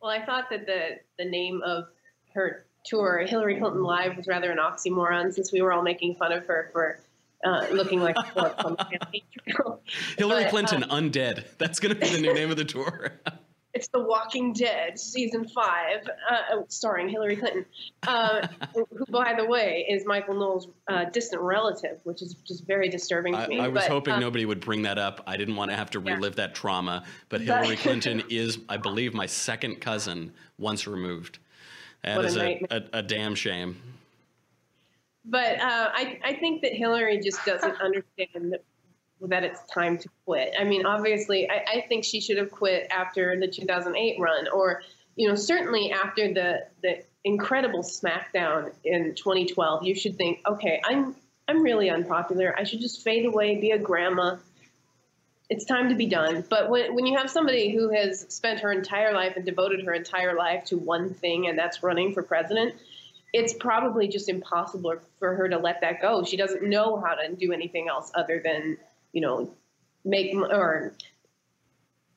Well, 0.00 0.10
I 0.10 0.24
thought 0.24 0.50
that 0.50 0.66
the 0.66 0.98
the 1.18 1.24
name 1.24 1.62
of 1.62 1.84
her 2.34 2.64
tour, 2.84 3.18
Hillary 3.26 3.58
Clinton 3.58 3.82
Live, 3.82 4.16
was 4.16 4.26
rather 4.26 4.50
an 4.50 4.58
oxymoron 4.58 5.32
since 5.32 5.52
we 5.52 5.60
were 5.62 5.72
all 5.72 5.82
making 5.82 6.14
fun 6.14 6.32
of 6.32 6.46
her 6.46 6.70
for 6.72 7.00
uh, 7.44 7.66
looking 7.70 8.00
like 8.00 8.16
a 8.16 8.22
corpse 8.32 8.64
on 8.64 8.72
the 8.72 8.84
campaign 8.84 9.22
trail. 9.48 9.80
Hillary 10.16 10.44
But, 10.44 10.50
Clinton 10.50 10.84
uh, 10.84 10.96
Undead. 10.96 11.44
That's 11.58 11.80
going 11.80 11.94
to 11.94 12.00
be 12.00 12.08
the 12.08 12.20
new 12.20 12.34
name 12.34 12.50
of 12.50 12.56
the 12.56 12.64
tour. 12.64 13.12
it's 13.72 13.88
The 13.88 14.00
Walking 14.02 14.52
Dead 14.52 14.98
season 14.98 15.46
five, 15.48 16.08
uh, 16.28 16.62
starring 16.68 17.08
Hillary 17.08 17.36
Clinton, 17.36 17.64
uh, 18.06 18.46
who, 18.74 18.86
by 19.10 19.34
the 19.34 19.44
way, 19.44 19.86
is 19.88 20.04
Michael 20.04 20.34
Knowles' 20.34 20.68
uh, 20.88 21.04
distant 21.06 21.42
relative, 21.42 21.98
which 22.04 22.20
is 22.22 22.34
just 22.34 22.66
very 22.66 22.88
disturbing 22.88 23.34
to 23.34 23.46
me. 23.48 23.60
I 23.60 23.68
was 23.68 23.82
But, 23.84 23.90
hoping 23.90 24.14
uh, 24.14 24.18
nobody 24.18 24.44
would 24.44 24.60
bring 24.60 24.82
that 24.82 24.98
up. 24.98 25.22
I 25.26 25.36
didn't 25.36 25.56
want 25.56 25.70
to 25.70 25.76
have 25.76 25.90
to 25.90 26.00
Yeah. 26.00 26.14
relive 26.14 26.36
that 26.36 26.54
trauma. 26.54 27.04
But 27.28 27.42
Hillary 27.42 27.76
Clinton 27.76 28.22
is, 28.30 28.58
I 28.68 28.76
believe, 28.76 29.14
my 29.14 29.26
second 29.26 29.80
cousin 29.80 30.32
once 30.58 30.86
removed. 30.86 31.38
That 32.02 32.16
What 32.16 32.24
is 32.24 32.36
a, 32.36 32.60
a, 32.70 32.82
a 32.94 33.02
damn 33.02 33.34
shame. 33.34 33.80
But 35.24 35.60
uh, 35.60 35.90
I, 35.94 36.18
I 36.24 36.32
think 36.34 36.62
that 36.62 36.72
Hillary 36.72 37.20
just 37.20 37.44
doesn't 37.44 37.76
understand 37.80 38.52
that, 38.52 38.64
that 39.28 39.44
it's 39.44 39.60
time 39.72 39.98
to 39.98 40.08
quit. 40.24 40.54
I 40.58 40.64
mean, 40.64 40.86
obviously, 40.86 41.48
I, 41.50 41.64
I 41.74 41.84
think 41.88 42.04
she 42.04 42.20
should 42.20 42.38
have 42.38 42.50
quit 42.50 42.86
after 42.90 43.38
the 43.38 43.48
2008 43.48 44.18
run, 44.18 44.48
or 44.48 44.82
you 45.16 45.28
know, 45.28 45.34
certainly 45.34 45.92
after 45.92 46.32
the 46.32 46.66
the 46.82 47.02
incredible 47.24 47.82
smackdown 47.82 48.72
in 48.84 49.14
2012. 49.14 49.84
You 49.84 49.94
should 49.94 50.16
think, 50.16 50.40
okay, 50.46 50.80
I'm 50.84 51.14
I'm 51.48 51.62
really 51.62 51.90
unpopular. 51.90 52.54
I 52.56 52.64
should 52.64 52.80
just 52.80 53.02
fade 53.02 53.26
away, 53.26 53.60
be 53.60 53.72
a 53.72 53.78
grandma. 53.78 54.36
It's 55.48 55.64
time 55.64 55.88
to 55.88 55.96
be 55.96 56.06
done. 56.06 56.44
But 56.48 56.70
when, 56.70 56.94
when 56.94 57.06
you 57.06 57.18
have 57.18 57.28
somebody 57.28 57.74
who 57.74 57.90
has 57.90 58.24
spent 58.28 58.60
her 58.60 58.70
entire 58.70 59.12
life 59.12 59.32
and 59.34 59.44
devoted 59.44 59.84
her 59.84 59.92
entire 59.92 60.36
life 60.36 60.66
to 60.66 60.78
one 60.78 61.12
thing, 61.12 61.48
and 61.48 61.58
that's 61.58 61.82
running 61.82 62.14
for 62.14 62.22
president, 62.22 62.76
it's 63.32 63.52
probably 63.52 64.06
just 64.06 64.28
impossible 64.28 64.94
for 65.18 65.34
her 65.34 65.48
to 65.48 65.58
let 65.58 65.80
that 65.80 66.00
go. 66.00 66.22
She 66.22 66.36
doesn't 66.36 66.62
know 66.62 67.00
how 67.04 67.14
to 67.14 67.34
do 67.34 67.52
anything 67.52 67.88
else 67.88 68.12
other 68.14 68.40
than, 68.44 68.78
you 69.12 69.20
know, 69.20 69.52
make 70.04 70.34
or 70.34 70.94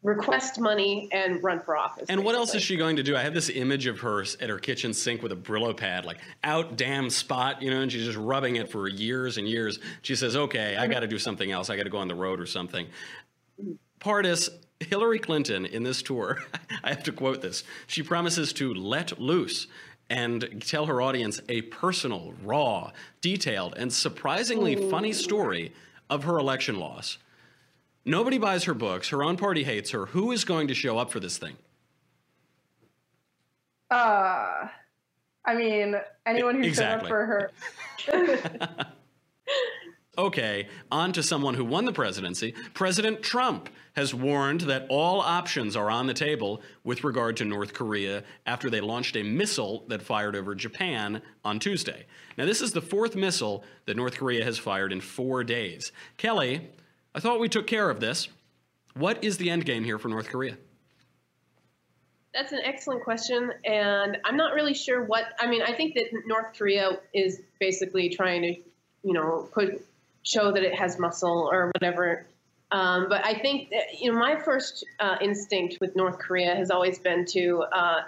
request 0.04 0.60
money 0.60 1.08
and 1.12 1.42
run 1.42 1.62
for 1.62 1.78
office. 1.78 2.06
And 2.10 2.24
what 2.24 2.36
else 2.36 2.54
is 2.54 2.62
she 2.62 2.76
going 2.76 2.98
to 2.98 3.04
do? 3.04 3.16
I 3.16 3.22
have 3.22 3.34
this 3.34 3.50
image 3.50 3.88
of 3.88 4.00
her 4.02 4.22
at 4.22 4.50
her 4.50 4.60
kitchen 4.60 4.94
sink 4.94 5.24
with 5.24 5.32
a 5.32 5.36
Brillo 5.36 5.76
pad, 5.76 6.06
like 6.06 6.18
out 6.44 6.76
damn 6.76 7.10
spot, 7.10 7.62
you 7.62 7.72
know, 7.72 7.82
and 7.82 7.92
she's 7.92 8.06
just 8.06 8.18
rubbing 8.18 8.58
it 8.58 8.70
for 8.70 8.88
years 8.88 9.38
and 9.38 9.48
years. 9.48 9.80
She 10.02 10.16
says, 10.16 10.36
okay, 10.36 10.76
I 10.76 10.88
got 10.88 11.00
to 11.00 11.08
do 11.08 11.18
something 11.18 11.50
else. 11.52 11.70
I 11.70 11.78
got 11.78 11.84
to 11.84 11.90
go 11.90 12.00
on 12.00 12.10
the 12.10 12.16
road 12.16 12.42
or 12.42 12.46
something. 12.46 12.88
Pardes, 14.00 14.50
Hillary 14.82 15.20
Clinton 15.20 15.66
in 15.66 15.84
this 15.84 16.02
tour, 16.02 16.40
I 16.84 16.90
have 16.90 17.04
to 17.04 17.14
quote 17.14 17.42
this. 17.42 17.64
She 17.88 18.04
promises 18.04 18.52
to 18.54 18.74
let 18.74 19.20
loose 19.22 19.68
and 20.10 20.62
tell 20.66 20.86
her 20.88 21.02
audience 21.02 21.40
a 21.48 21.62
personal, 21.64 22.34
raw, 22.44 22.92
detailed, 23.22 23.76
and 23.78 23.92
surprisingly 23.92 24.90
funny 24.90 25.14
story 25.14 25.72
of 26.14 26.24
her 26.26 26.38
election 26.38 26.80
loss. 26.80 27.18
Nobody 28.06 28.38
buys 28.38 28.66
her 28.66 28.74
books. 28.76 29.10
Her 29.10 29.24
own 29.24 29.36
party 29.36 29.64
hates 29.64 29.90
her. 29.92 30.06
Who 30.08 30.32
is 30.32 30.46
going 30.46 30.68
to 30.68 30.76
show 30.76 30.98
up 31.00 31.10
for 31.12 31.20
this 31.20 31.38
thing? 31.40 31.56
Uh, 33.90 34.68
I 35.46 35.56
mean, 35.56 35.96
anyone 36.26 36.56
who 36.56 36.64
Exactly. 36.64 37.10
showed 37.10 37.44
up 37.44 37.52
for 38.38 38.46
her. 38.78 38.86
Okay, 40.16 40.68
on 40.92 41.12
to 41.14 41.24
someone 41.24 41.56
who 41.56 41.66
won 41.66 41.86
the 41.86 41.92
presidency. 41.92 42.54
President 42.76 43.24
Trump 43.24 43.68
has 43.94 44.14
warned 44.14 44.62
that 44.62 44.86
all 44.88 45.20
options 45.20 45.76
are 45.76 45.90
on 45.90 46.06
the 46.06 46.14
table 46.14 46.62
with 46.84 47.04
regard 47.04 47.36
to 47.38 47.46
North 47.46 47.74
Korea 47.74 48.24
after 48.46 48.70
they 48.70 48.80
launched 48.80 49.16
a 49.16 49.24
missile 49.24 49.86
that 49.88 50.04
fired 50.04 50.36
over 50.36 50.54
Japan 50.54 51.20
on 51.44 51.58
Tuesday. 51.58 52.06
Now, 52.38 52.46
this 52.46 52.62
is 52.62 52.74
the 52.74 52.82
fourth 52.82 53.16
missile 53.16 53.64
that 53.88 53.98
North 53.98 54.16
Korea 54.18 54.44
has 54.44 54.60
fired 54.60 54.94
in 54.94 55.02
four 55.02 55.44
days. 55.44 55.92
Kelly, 56.18 56.70
I 57.16 57.20
thought 57.20 57.40
we 57.40 57.50
took 57.50 57.66
care 57.66 57.90
of 57.90 58.00
this. 58.00 58.28
What 58.96 59.24
is 59.24 59.38
the 59.38 59.50
end 59.50 59.66
game 59.66 59.84
here 59.84 59.98
for 59.98 60.10
North 60.10 60.30
Korea? 60.30 60.58
That's 62.36 62.52
an 62.52 62.62
excellent 62.64 63.04
question, 63.04 63.52
and 63.66 64.20
I'm 64.26 64.38
not 64.38 64.54
really 64.54 64.76
sure 64.76 65.04
what. 65.04 65.26
I 65.40 65.48
mean, 65.48 65.64
I 65.64 65.74
think 65.74 65.96
that 65.96 66.06
North 66.28 66.56
Korea 66.56 67.00
is 67.16 67.42
basically 67.60 68.10
trying 68.10 68.42
to, 68.44 68.56
you 69.04 69.14
know, 69.14 69.50
put 69.52 69.84
show 70.24 70.52
that 70.52 70.64
it 70.64 70.74
has 70.76 71.00
muscle 71.00 71.50
or 71.52 71.68
whatever. 71.74 72.26
Um, 72.72 73.08
but 73.08 73.24
I 73.26 73.36
think 73.36 73.70
that 73.70 74.00
you 74.00 74.12
know, 74.12 74.18
my 74.18 74.40
first 74.40 74.84
uh, 75.00 75.18
instinct 75.22 75.78
with 75.80 75.96
North 75.96 76.18
Korea 76.18 76.56
has 76.56 76.72
always 76.72 76.98
been 76.98 77.26
to 77.28 77.64
uh, 77.72 78.02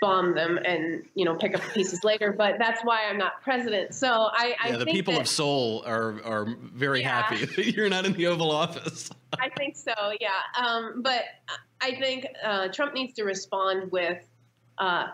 bomb 0.00 0.34
them 0.34 0.58
and 0.64 1.04
you 1.14 1.24
know 1.24 1.34
pick 1.34 1.54
up 1.54 1.62
the 1.62 1.70
pieces 1.70 2.02
later. 2.04 2.32
But 2.32 2.58
that's 2.58 2.82
why 2.82 3.04
I'm 3.08 3.18
not 3.18 3.42
president. 3.42 3.94
So 3.94 4.08
I, 4.08 4.54
I 4.62 4.68
yeah, 4.70 4.76
the 4.78 4.84
think 4.84 4.96
people 4.96 5.14
that, 5.14 5.22
of 5.22 5.28
Seoul 5.28 5.82
are, 5.86 6.22
are 6.24 6.46
very 6.72 7.00
Yeah. 7.00 7.22
happy 7.22 7.44
that 7.44 7.66
you're 7.76 7.90
not 7.90 8.06
in 8.06 8.12
the 8.14 8.26
Oval 8.28 8.50
Office. 8.50 9.10
I 9.38 9.50
think 9.50 9.76
so, 9.76 9.92
yeah. 10.20 10.30
Um, 10.58 11.02
but 11.02 11.24
I 11.82 11.94
think 11.96 12.26
uh, 12.42 12.68
Trump 12.68 12.94
needs 12.94 13.12
to 13.14 13.24
respond 13.24 13.92
with 13.92 14.22
uh, 14.78 15.08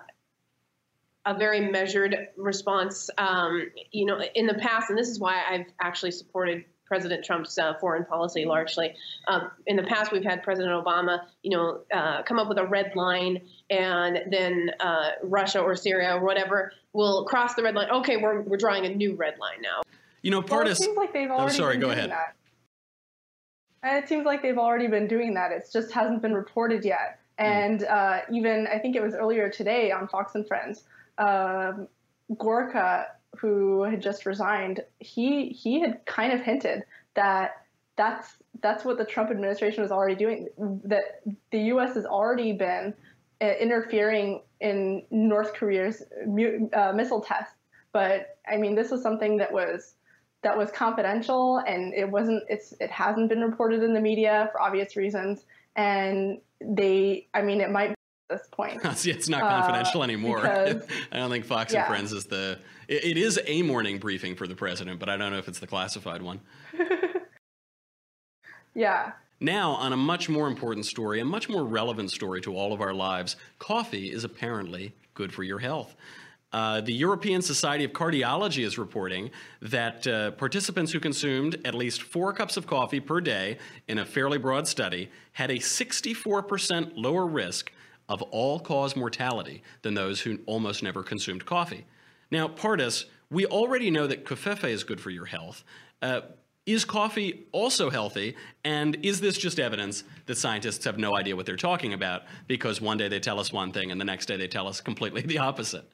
a 1.26 1.36
very 1.36 1.60
measured 1.60 2.28
response. 2.36 3.10
Um, 3.18 3.70
you 3.90 4.06
know, 4.06 4.20
in 4.34 4.46
the 4.46 4.54
past, 4.54 4.90
and 4.90 4.98
this 4.98 5.08
is 5.08 5.18
why 5.18 5.42
I've 5.48 5.66
actually 5.80 6.10
supported 6.12 6.64
President 6.86 7.24
Trump's 7.24 7.56
uh, 7.56 7.74
foreign 7.80 8.04
policy 8.04 8.44
largely. 8.44 8.94
Um, 9.26 9.50
in 9.66 9.76
the 9.76 9.82
past, 9.84 10.12
we've 10.12 10.22
had 10.24 10.42
President 10.42 10.72
Obama, 10.72 11.20
you 11.42 11.50
know, 11.56 11.80
uh, 11.92 12.22
come 12.22 12.38
up 12.38 12.48
with 12.48 12.58
a 12.58 12.66
red 12.66 12.92
line, 12.94 13.40
and 13.70 14.20
then 14.30 14.70
uh, 14.80 15.10
Russia 15.22 15.60
or 15.60 15.76
Syria 15.76 16.16
or 16.16 16.20
whatever 16.24 16.72
will 16.92 17.24
cross 17.24 17.54
the 17.54 17.62
red 17.62 17.74
line. 17.74 17.90
Okay, 17.90 18.18
we're, 18.18 18.42
we're 18.42 18.58
drawing 18.58 18.84
a 18.84 18.94
new 18.94 19.14
red 19.14 19.38
line 19.38 19.62
now. 19.62 19.82
You 20.22 20.30
know, 20.30 20.40
Well, 20.40 20.48
part 20.48 20.66
it 20.66 20.72
of 20.72 20.78
seems 20.78 20.96
like 20.96 21.12
they've 21.12 21.30
already 21.30 21.54
sorry, 21.54 21.74
been 21.74 21.80
go 21.80 21.86
doing 21.88 21.98
ahead. 21.98 22.10
that. 22.10 22.36
It 24.02 24.08
seems 24.08 24.24
like 24.24 24.42
they've 24.42 24.58
already 24.58 24.86
been 24.86 25.06
doing 25.06 25.34
that. 25.34 25.52
It 25.52 25.68
just 25.72 25.92
hasn't 25.92 26.22
been 26.22 26.32
reported 26.34 26.84
yet. 26.84 27.18
Hmm. 27.38 27.44
And 27.44 27.84
uh, 27.84 28.20
even 28.32 28.66
I 28.66 28.78
think 28.78 28.94
it 28.94 29.02
was 29.02 29.14
earlier 29.14 29.48
today 29.50 29.90
on 29.90 30.06
Fox 30.08 30.34
and 30.34 30.46
Friends, 30.46 30.84
um, 31.18 31.88
Gorka, 32.38 33.06
who 33.38 33.82
had 33.82 34.00
just 34.00 34.26
resigned, 34.26 34.80
he 34.98 35.48
he 35.48 35.80
had 35.80 36.04
kind 36.06 36.32
of 36.32 36.40
hinted 36.40 36.84
that 37.14 37.64
that's 37.96 38.34
that's 38.60 38.84
what 38.84 38.98
the 38.98 39.04
Trump 39.04 39.30
administration 39.30 39.82
was 39.82 39.92
already 39.92 40.14
doing. 40.14 40.48
That 40.84 41.22
the 41.50 41.58
U.S. 41.58 41.94
has 41.94 42.06
already 42.06 42.52
been 42.52 42.94
uh, 43.40 43.46
interfering 43.60 44.42
in 44.60 45.04
North 45.10 45.54
Korea's 45.54 46.02
uh, 46.72 46.92
missile 46.92 47.20
tests. 47.20 47.54
But 47.92 48.38
I 48.50 48.56
mean, 48.56 48.74
this 48.74 48.90
was 48.90 49.02
something 49.02 49.36
that 49.38 49.52
was 49.52 49.94
that 50.42 50.56
was 50.56 50.70
confidential, 50.70 51.58
and 51.58 51.94
it 51.94 52.10
wasn't. 52.10 52.42
It's 52.48 52.74
it 52.80 52.90
hasn't 52.90 53.28
been 53.28 53.40
reported 53.40 53.82
in 53.82 53.94
the 53.94 54.00
media 54.00 54.48
for 54.52 54.60
obvious 54.60 54.96
reasons. 54.96 55.44
And 55.76 56.40
they, 56.60 57.26
I 57.34 57.42
mean, 57.42 57.60
it 57.60 57.70
might 57.70 57.94
this 58.28 58.46
point. 58.50 58.80
See, 58.96 59.10
it's 59.10 59.28
not 59.28 59.42
Uh, 59.42 59.48
confidential 59.60 60.02
anymore. 60.02 60.40
because- 60.42 60.86
I 61.12 61.16
don't 61.18 61.30
think 61.30 61.44
Fox 61.44 61.72
Yeah. 61.72 61.80
and 61.80 61.88
Friends 61.88 62.12
is 62.12 62.24
the. 62.26 62.58
It, 62.88 63.04
it 63.04 63.16
is 63.16 63.40
a 63.46 63.62
morning 63.62 63.98
briefing 63.98 64.34
for 64.36 64.46
the 64.46 64.54
president, 64.54 64.98
but 65.00 65.08
I 65.08 65.16
don't 65.16 65.32
know 65.32 65.38
if 65.38 65.48
it's 65.48 65.58
the 65.60 65.66
classified 65.66 66.22
one. 66.22 66.40
Yeah. 68.76 69.12
Now, 69.38 69.70
on 69.72 69.92
a 69.92 69.96
much 69.96 70.28
more 70.28 70.48
important 70.48 70.84
story, 70.84 71.20
a 71.20 71.24
much 71.24 71.48
more 71.48 71.64
relevant 71.64 72.10
story 72.10 72.40
to 72.40 72.56
all 72.56 72.72
of 72.72 72.80
our 72.80 72.92
lives, 72.92 73.36
coffee 73.60 74.10
is 74.10 74.24
apparently 74.24 74.92
good 75.14 75.32
for 75.32 75.44
your 75.44 75.60
health. 75.60 75.94
Uh, 76.52 76.80
the 76.80 76.92
European 76.92 77.40
Society 77.40 77.84
of 77.84 77.92
Cardiology 77.92 78.64
is 78.64 78.76
reporting 78.76 79.30
that 79.62 80.04
uh, 80.08 80.32
participants 80.32 80.90
who 80.90 80.98
consumed 80.98 81.56
at 81.64 81.74
least 81.76 82.02
four 82.02 82.32
cups 82.32 82.56
of 82.56 82.66
coffee 82.66 82.98
per 82.98 83.20
day 83.20 83.58
in 83.86 83.98
a 83.98 84.04
fairly 84.04 84.38
broad 84.38 84.66
study 84.66 85.08
had 85.34 85.52
a 85.52 85.58
64% 85.58 86.92
lower 86.96 87.26
risk 87.26 87.70
of 88.08 88.22
all 88.22 88.60
cause 88.60 88.96
mortality 88.96 89.62
than 89.82 89.94
those 89.94 90.20
who 90.20 90.38
almost 90.46 90.82
never 90.82 91.02
consumed 91.02 91.44
coffee. 91.46 91.86
Now, 92.30 92.48
Pardes, 92.48 93.06
we 93.30 93.46
already 93.46 93.90
know 93.90 94.06
that 94.06 94.24
covfefe 94.24 94.68
is 94.68 94.84
good 94.84 95.00
for 95.00 95.10
your 95.10 95.26
health. 95.26 95.64
Uh, 96.02 96.22
is 96.66 96.84
coffee 96.84 97.46
also 97.52 97.90
healthy? 97.90 98.36
And 98.64 98.96
is 99.04 99.20
this 99.20 99.36
just 99.36 99.60
evidence 99.60 100.04
that 100.26 100.36
scientists 100.36 100.84
have 100.84 100.98
no 100.98 101.14
idea 101.16 101.36
what 101.36 101.44
they're 101.44 101.56
talking 101.56 101.92
about 101.92 102.22
because 102.46 102.80
one 102.80 102.96
day 102.96 103.08
they 103.08 103.20
tell 103.20 103.38
us 103.38 103.52
one 103.52 103.70
thing 103.70 103.90
and 103.90 104.00
the 104.00 104.04
next 104.04 104.26
day 104.26 104.36
they 104.36 104.48
tell 104.48 104.66
us 104.66 104.80
completely 104.80 105.20
the 105.22 105.38
opposite? 105.38 105.84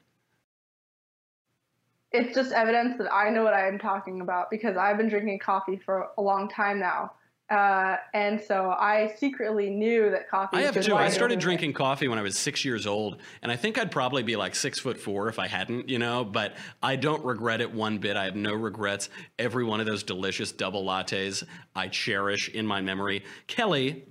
It's 2.13 2.35
just 2.35 2.51
evidence 2.51 2.97
that 2.97 3.13
I 3.13 3.29
know 3.29 3.43
what 3.43 3.53
I 3.53 3.67
am 3.67 3.79
talking 3.79 4.21
about 4.21 4.49
because 4.49 4.75
I've 4.75 4.97
been 4.97 5.09
drinking 5.09 5.39
coffee 5.39 5.79
for 5.85 6.09
a 6.17 6.21
long 6.21 6.49
time 6.49 6.79
now. 6.79 7.13
Uh, 7.51 7.97
and 8.13 8.39
so 8.39 8.69
I 8.71 9.13
secretly 9.17 9.69
knew 9.69 10.09
that 10.09 10.29
coffee. 10.29 10.57
I 10.57 10.61
have 10.61 10.81
too. 10.81 10.95
I 10.95 11.09
started 11.09 11.37
drinking 11.39 11.73
coffee 11.73 12.07
when 12.07 12.17
I 12.17 12.21
was 12.21 12.37
six 12.37 12.63
years 12.63 12.87
old, 12.87 13.17
and 13.41 13.51
I 13.51 13.57
think 13.57 13.77
I'd 13.77 13.91
probably 13.91 14.23
be 14.23 14.37
like 14.37 14.55
six 14.55 14.79
foot 14.79 14.97
four 14.97 15.27
if 15.27 15.37
I 15.37 15.47
hadn't, 15.47 15.89
you 15.89 15.99
know. 15.99 16.23
But 16.23 16.55
I 16.81 16.95
don't 16.95 17.25
regret 17.25 17.59
it 17.59 17.69
one 17.69 17.97
bit. 17.97 18.15
I 18.15 18.23
have 18.23 18.37
no 18.37 18.53
regrets. 18.53 19.09
Every 19.37 19.65
one 19.65 19.81
of 19.81 19.85
those 19.85 20.01
delicious 20.01 20.53
double 20.53 20.85
lattes 20.85 21.43
I 21.75 21.89
cherish 21.89 22.47
in 22.47 22.65
my 22.65 22.79
memory. 22.79 23.25
Kelly, 23.47 24.05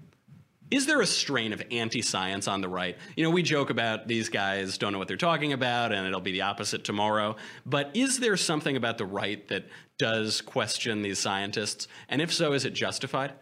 is 0.70 0.86
there 0.86 1.00
a 1.00 1.06
strain 1.06 1.52
of 1.52 1.62
anti-science 1.70 2.46
on 2.46 2.60
the 2.60 2.68
right? 2.68 2.96
You 3.16 3.24
know, 3.24 3.30
we 3.30 3.42
joke 3.42 3.70
about 3.70 4.06
these 4.06 4.28
guys 4.28 4.78
don't 4.78 4.92
know 4.92 4.98
what 4.98 5.08
they're 5.08 5.16
talking 5.16 5.52
about, 5.52 5.92
and 5.92 6.06
it'll 6.06 6.20
be 6.20 6.32
the 6.32 6.42
opposite 6.42 6.84
tomorrow. 6.84 7.36
But 7.66 7.90
is 7.94 8.20
there 8.20 8.36
something 8.36 8.76
about 8.76 8.98
the 8.98 9.06
right 9.06 9.46
that 9.48 9.66
does 9.98 10.40
question 10.40 11.02
these 11.02 11.18
scientists? 11.18 11.88
And 12.08 12.22
if 12.22 12.32
so, 12.32 12.52
is 12.52 12.64
it 12.64 12.72
justified? 12.72 13.32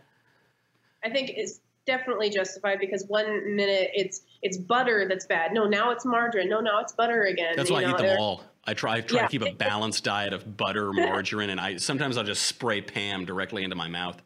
I 1.05 1.11
think 1.11 1.31
it's 1.31 1.61
definitely 1.87 2.29
justified 2.29 2.79
because 2.81 3.05
one 3.09 3.57
minute 3.57 3.91
it's 3.95 4.23
it's 4.43 4.59
butter 4.59 5.07
that's 5.09 5.27
bad. 5.27 5.53
No, 5.53 5.67
now 5.67 5.91
it's 5.91 6.05
margarine. 6.05 6.49
No, 6.49 6.61
now 6.61 6.81
it's 6.81 6.93
butter 6.93 7.25
again. 7.25 7.55
That's 7.57 7.71
why 7.71 7.81
you 7.81 7.89
I 7.89 7.91
eat 7.91 7.99
them 7.99 8.19
all. 8.19 8.43
I 8.65 8.75
try, 8.75 8.97
I 8.97 9.01
try 9.01 9.21
yeah. 9.21 9.27
to 9.27 9.31
keep 9.31 9.43
a 9.43 9.53
balanced 9.53 10.05
diet 10.05 10.35
of 10.35 10.57
butter, 10.57 10.93
margarine, 10.93 11.49
and 11.49 11.59
I 11.59 11.79
sometimes 11.79 12.19
I'll 12.19 12.25
just 12.25 12.43
spray 12.43 12.83
Pam 12.83 13.25
directly 13.25 13.65
into 13.65 13.77
my 13.77 13.89
mouth. 13.89 14.21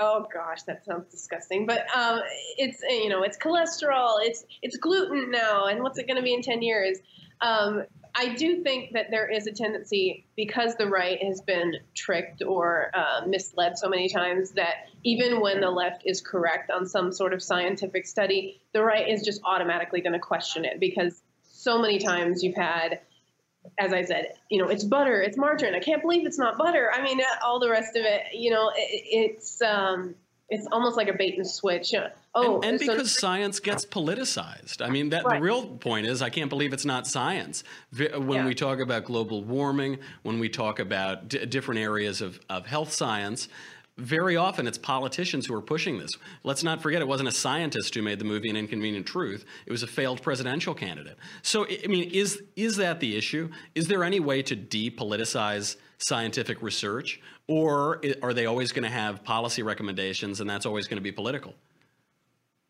Oh 0.00 0.26
gosh, 0.32 0.62
that 0.62 0.84
sounds 0.86 1.10
disgusting. 1.10 1.66
But 1.66 1.84
um, 1.94 2.20
it's 2.56 2.82
you 2.88 3.10
know 3.10 3.22
it's 3.22 3.36
cholesterol, 3.36 4.16
it's 4.22 4.44
it's 4.62 4.78
gluten 4.78 5.30
now, 5.30 5.66
and 5.66 5.82
what's 5.82 5.98
it 5.98 6.06
going 6.06 6.16
to 6.16 6.22
be 6.22 6.32
in 6.32 6.42
ten 6.42 6.62
years? 6.62 6.98
Um, 7.42 7.84
I 8.14 8.34
do 8.34 8.62
think 8.62 8.92
that 8.94 9.10
there 9.10 9.30
is 9.30 9.46
a 9.46 9.52
tendency 9.52 10.26
because 10.36 10.74
the 10.76 10.86
right 10.86 11.22
has 11.22 11.42
been 11.42 11.74
tricked 11.94 12.42
or 12.42 12.90
uh, 12.94 13.26
misled 13.26 13.78
so 13.78 13.88
many 13.88 14.08
times 14.08 14.52
that 14.52 14.88
even 15.04 15.40
when 15.40 15.60
the 15.60 15.70
left 15.70 16.02
is 16.04 16.20
correct 16.20 16.70
on 16.70 16.86
some 16.86 17.12
sort 17.12 17.32
of 17.32 17.42
scientific 17.42 18.06
study, 18.06 18.60
the 18.72 18.82
right 18.82 19.08
is 19.08 19.22
just 19.22 19.40
automatically 19.44 20.00
going 20.00 20.12
to 20.14 20.18
question 20.18 20.64
it 20.64 20.80
because 20.80 21.22
so 21.42 21.80
many 21.80 21.98
times 21.98 22.42
you've 22.42 22.56
had 22.56 23.00
as 23.78 23.92
I 23.92 24.02
said, 24.02 24.32
you 24.50 24.62
know, 24.62 24.68
it's 24.68 24.84
butter, 24.84 25.20
it's 25.20 25.36
margarine. 25.36 25.74
I 25.74 25.80
can't 25.80 26.02
believe 26.02 26.26
it's 26.26 26.38
not 26.38 26.58
butter. 26.58 26.90
I 26.92 27.02
mean, 27.02 27.20
all 27.44 27.60
the 27.60 27.70
rest 27.70 27.96
of 27.96 28.04
it, 28.04 28.22
you 28.32 28.50
know, 28.50 28.70
it, 28.74 29.02
it's 29.32 29.60
um, 29.62 30.14
it's 30.50 30.66
almost 30.72 30.96
like 30.96 31.08
a 31.08 31.12
bait 31.12 31.36
and 31.36 31.46
switch. 31.46 31.94
Oh, 32.34 32.56
and, 32.56 32.64
and 32.64 32.78
because 32.78 33.12
so, 33.12 33.20
science 33.20 33.60
gets 33.60 33.86
politicized. 33.86 34.84
I 34.84 34.90
mean, 34.90 35.10
that 35.10 35.24
right. 35.24 35.36
the 35.36 35.42
real 35.42 35.66
point 35.66 36.06
is, 36.06 36.22
I 36.22 36.30
can't 36.30 36.50
believe 36.50 36.72
it's 36.72 36.84
not 36.84 37.06
science. 37.06 37.62
When 37.96 38.30
yeah. 38.30 38.46
we 38.46 38.54
talk 38.54 38.80
about 38.80 39.04
global 39.04 39.44
warming, 39.44 39.98
when 40.22 40.38
we 40.40 40.48
talk 40.48 40.78
about 40.80 41.28
d- 41.28 41.46
different 41.46 41.80
areas 41.80 42.20
of, 42.20 42.40
of 42.48 42.66
health 42.66 42.92
science, 42.92 43.48
very 44.00 44.36
often 44.36 44.66
it's 44.66 44.78
politicians 44.78 45.46
who 45.46 45.54
are 45.54 45.60
pushing 45.62 45.98
this. 45.98 46.10
Let's 46.42 46.64
not 46.64 46.82
forget 46.82 47.02
it 47.02 47.08
wasn't 47.08 47.28
a 47.28 47.32
scientist 47.32 47.94
who 47.94 48.02
made 48.02 48.18
the 48.18 48.24
movie 48.24 48.48
An 48.48 48.56
Inconvenient 48.56 49.06
Truth. 49.06 49.44
It 49.66 49.70
was 49.70 49.82
a 49.82 49.86
failed 49.86 50.22
presidential 50.22 50.74
candidate. 50.74 51.18
So 51.42 51.66
I 51.66 51.86
mean, 51.86 52.10
is 52.10 52.42
is 52.56 52.76
that 52.76 53.00
the 53.00 53.16
issue? 53.16 53.50
Is 53.74 53.88
there 53.88 54.02
any 54.02 54.20
way 54.20 54.42
to 54.42 54.56
depoliticize 54.56 55.76
scientific 55.98 56.62
research 56.62 57.20
or 57.46 58.00
are 58.22 58.32
they 58.32 58.46
always 58.46 58.72
going 58.72 58.84
to 58.84 58.90
have 58.90 59.22
policy 59.22 59.62
recommendations 59.62 60.40
and 60.40 60.48
that's 60.48 60.66
always 60.66 60.86
going 60.86 60.96
to 60.96 61.02
be 61.02 61.12
political? 61.12 61.54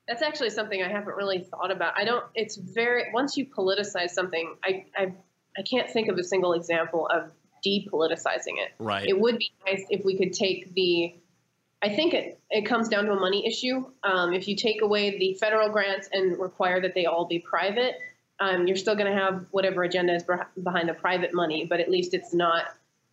That's 0.09 0.23
actually 0.23 0.51
something 0.51 0.83
I 0.83 0.89
haven't 0.89 1.15
really 1.15 1.39
thought 1.39 1.71
about. 1.71 1.95
I 1.97 2.05
don't 2.05 2.25
it's 2.35 2.57
very 2.57 3.05
once 3.13 3.37
you 3.37 3.47
politicize 3.47 4.11
something, 4.11 4.57
I 4.65 4.87
I 4.97 5.13
I 5.57 5.63
can't 5.63 5.89
think 5.89 6.09
of 6.09 6.19
a 6.19 6.25
single 6.25 6.53
example 6.55 7.07
of 7.07 7.31
depoliticizing 7.65 8.59
it. 8.59 8.73
Right. 8.79 9.07
It 9.07 9.19
would 9.19 9.39
be 9.39 9.53
nice 9.67 9.85
if 9.91 10.05
we 10.05 10.17
could 10.17 10.33
take 10.33 10.75
the. 10.75 11.15
I 11.83 11.89
think 11.89 12.13
it, 12.13 12.39
it 12.51 12.67
comes 12.67 12.89
down 12.89 13.07
to 13.07 13.13
a 13.13 13.21
money 13.21 13.47
issue. 13.47 13.87
Um, 14.03 14.35
if 14.35 14.49
you 14.49 14.57
take 14.57 14.83
away 14.83 15.19
the 15.19 15.35
federal 15.35 15.71
grants 15.71 16.09
and 16.13 16.39
require 16.39 16.81
that 16.83 16.95
they 16.95 17.07
all 17.07 17.27
be 17.27 17.39
private, 17.39 17.95
um, 18.39 18.67
you're 18.67 18.77
still 18.77 18.95
going 18.95 19.11
to 19.11 19.19
have 19.19 19.47
whatever 19.51 19.83
agenda 19.83 20.15
is 20.15 20.25
behind 20.63 20.89
the 20.89 20.95
private 20.95 21.33
money, 21.33 21.65
but 21.65 21.81
at 21.81 21.91
least 21.91 22.13
it's 22.13 22.35
not 22.35 22.65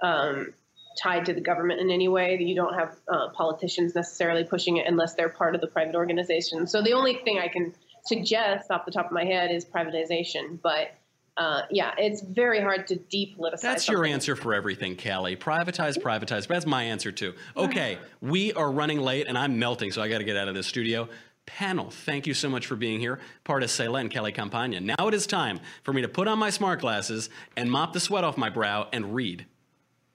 um, 0.01 0.53
tied 1.01 1.25
to 1.25 1.33
the 1.33 1.41
government 1.41 1.79
in 1.79 1.91
any 1.91 2.07
way. 2.07 2.37
You 2.39 2.55
don't 2.55 2.73
have 2.73 2.95
uh, 3.07 3.29
politicians 3.29 3.95
necessarily 3.95 4.43
pushing 4.43 4.77
it 4.77 4.87
unless 4.87 5.13
they're 5.13 5.29
part 5.29 5.55
of 5.55 5.61
the 5.61 5.67
private 5.67 5.95
organization. 5.95 6.67
So 6.67 6.81
the 6.81 6.93
only 6.93 7.15
thing 7.23 7.39
I 7.39 7.47
can 7.47 7.73
suggest 8.05 8.71
off 8.71 8.85
the 8.85 8.91
top 8.91 9.07
of 9.07 9.11
my 9.11 9.25
head 9.25 9.51
is 9.51 9.65
privatization, 9.65 10.59
but 10.61 10.91
uh, 11.37 11.61
yeah, 11.69 11.93
it's 11.97 12.21
very 12.21 12.59
hard 12.59 12.87
to 12.87 12.95
depoliticize. 12.95 13.61
That's 13.61 13.85
something. 13.85 13.93
your 13.93 14.05
answer 14.05 14.35
for 14.35 14.53
everything, 14.53 14.95
Kelly. 14.95 15.35
Privatize, 15.35 15.97
privatize. 15.97 16.47
That's 16.47 16.65
my 16.65 16.83
answer 16.83 17.11
too. 17.11 17.33
Okay, 17.55 17.99
we 18.21 18.53
are 18.53 18.71
running 18.71 18.99
late 18.99 19.27
and 19.27 19.37
I'm 19.37 19.59
melting, 19.59 19.91
so 19.91 20.01
I 20.01 20.09
got 20.09 20.17
to 20.17 20.23
get 20.23 20.35
out 20.35 20.47
of 20.47 20.55
the 20.55 20.63
studio. 20.63 21.07
Panel, 21.45 21.89
thank 21.91 22.27
you 22.27 22.33
so 22.33 22.49
much 22.49 22.65
for 22.65 22.75
being 22.75 22.99
here. 22.99 23.19
Pardes 23.45 23.69
Seleh 23.69 24.01
and 24.01 24.11
Kelly 24.11 24.31
Campagna. 24.31 24.81
Now 24.81 25.07
it 25.07 25.13
is 25.13 25.27
time 25.27 25.59
for 25.83 25.93
me 25.93 26.01
to 26.01 26.09
put 26.09 26.27
on 26.27 26.39
my 26.39 26.49
smart 26.49 26.81
glasses 26.81 27.29
and 27.55 27.71
mop 27.71 27.93
the 27.93 27.99
sweat 27.99 28.23
off 28.23 28.35
my 28.35 28.49
brow 28.49 28.89
and 28.91 29.15
read 29.15 29.45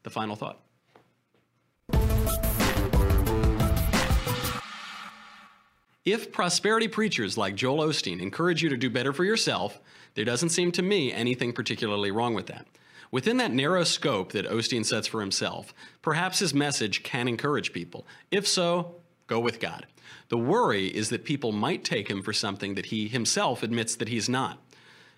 the 0.03 0.11
final 0.11 0.37
thought. 0.37 0.61
If 6.05 6.33
prosperity 6.33 6.89
preachers 6.89 7.39
like 7.39 7.55
Joel 7.55 7.87
Osteen 7.87 8.21
encourage 8.21 8.61
you 8.61 8.69
to 8.71 8.77
do 8.77 8.91
better 8.91 9.13
for 9.13 9.25
yourself, 9.25 9.81
there 10.15 10.25
doesn't 10.25 10.51
seem 10.51 10.73
to 10.73 10.83
me 10.83 11.13
anything 11.13 11.53
particularly 11.53 12.11
wrong 12.11 12.35
with 12.35 12.47
that. 12.47 12.67
Within 13.11 13.37
that 13.37 13.53
narrow 13.53 13.85
scope 13.85 14.33
that 14.33 14.49
Osteen 14.49 14.85
sets 14.85 15.07
for 15.07 15.21
himself, 15.21 15.75
perhaps 16.01 16.39
his 16.39 16.55
message 16.55 17.03
can 17.03 17.29
encourage 17.29 17.73
people. 17.73 18.07
If 18.31 18.47
so, 18.47 18.97
go 19.27 19.39
with 19.39 19.61
God. 19.61 19.87
The 20.29 20.39
worry 20.39 20.87
is 20.87 21.11
that 21.11 21.25
people 21.25 21.53
might 21.53 21.85
take 21.85 22.09
him 22.09 22.23
for 22.23 22.33
something 22.33 22.75
that 22.75 22.87
he 22.87 23.09
himself 23.09 23.63
admits 23.63 23.95
that 23.97 24.09
he's 24.09 24.31
not. 24.31 24.59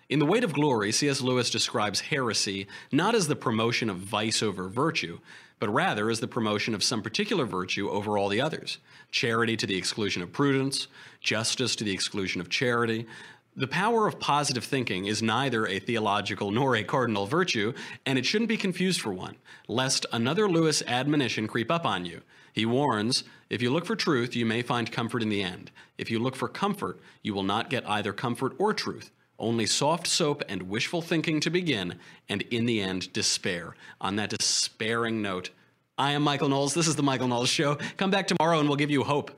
In 0.09 0.19
The 0.19 0.25
Weight 0.25 0.43
of 0.43 0.53
Glory, 0.53 0.91
C.S. 0.91 1.21
Lewis 1.21 1.49
describes 1.49 2.01
heresy 2.01 2.67
not 2.91 3.15
as 3.15 3.27
the 3.27 3.35
promotion 3.35 3.89
of 3.89 3.97
vice 3.97 4.43
over 4.43 4.67
virtue, 4.67 5.19
but 5.59 5.69
rather 5.69 6.09
as 6.09 6.19
the 6.19 6.27
promotion 6.27 6.75
of 6.75 6.83
some 6.83 7.01
particular 7.01 7.45
virtue 7.45 7.89
over 7.89 8.17
all 8.17 8.29
the 8.29 8.41
others 8.41 8.77
charity 9.09 9.55
to 9.55 9.65
the 9.65 9.77
exclusion 9.77 10.21
of 10.21 10.33
prudence, 10.33 10.87
justice 11.21 11.75
to 11.77 11.85
the 11.85 11.93
exclusion 11.93 12.41
of 12.41 12.49
charity. 12.49 13.07
The 13.57 13.67
power 13.67 14.05
of 14.05 14.19
positive 14.19 14.65
thinking 14.65 15.05
is 15.05 15.23
neither 15.23 15.65
a 15.65 15.79
theological 15.79 16.51
nor 16.51 16.75
a 16.75 16.83
cardinal 16.83 17.25
virtue, 17.25 17.71
and 18.05 18.19
it 18.19 18.25
shouldn't 18.25 18.49
be 18.49 18.57
confused 18.57 18.99
for 18.99 19.13
one, 19.13 19.37
lest 19.69 20.05
another 20.11 20.49
Lewis 20.49 20.83
admonition 20.87 21.47
creep 21.47 21.71
up 21.71 21.85
on 21.85 22.05
you. 22.05 22.21
He 22.51 22.65
warns 22.65 23.23
if 23.49 23.61
you 23.61 23.71
look 23.71 23.85
for 23.85 23.95
truth, 23.95 24.35
you 24.35 24.45
may 24.45 24.61
find 24.61 24.91
comfort 24.91 25.21
in 25.21 25.29
the 25.29 25.41
end. 25.41 25.71
If 25.97 26.11
you 26.11 26.19
look 26.19 26.35
for 26.35 26.49
comfort, 26.49 26.99
you 27.21 27.33
will 27.33 27.43
not 27.43 27.69
get 27.69 27.89
either 27.89 28.11
comfort 28.11 28.55
or 28.57 28.73
truth. 28.73 29.11
Only 29.39 29.65
soft 29.65 30.07
soap 30.07 30.43
and 30.49 30.63
wishful 30.63 31.01
thinking 31.01 31.39
to 31.39 31.49
begin, 31.49 31.95
and 32.27 32.41
in 32.43 32.65
the 32.65 32.81
end, 32.81 33.13
despair. 33.13 33.75
On 34.01 34.17
that 34.17 34.31
despairing 34.31 35.21
note, 35.21 35.51
I 35.97 36.11
am 36.11 36.23
Michael 36.23 36.49
Knowles. 36.49 36.73
This 36.73 36.89
is 36.89 36.97
The 36.97 37.03
Michael 37.03 37.29
Knowles 37.29 37.47
Show. 37.47 37.75
Come 37.95 38.11
back 38.11 38.27
tomorrow 38.27 38.59
and 38.59 38.67
we'll 38.67 38.75
give 38.75 38.91
you 38.91 39.03
hope. 39.03 39.31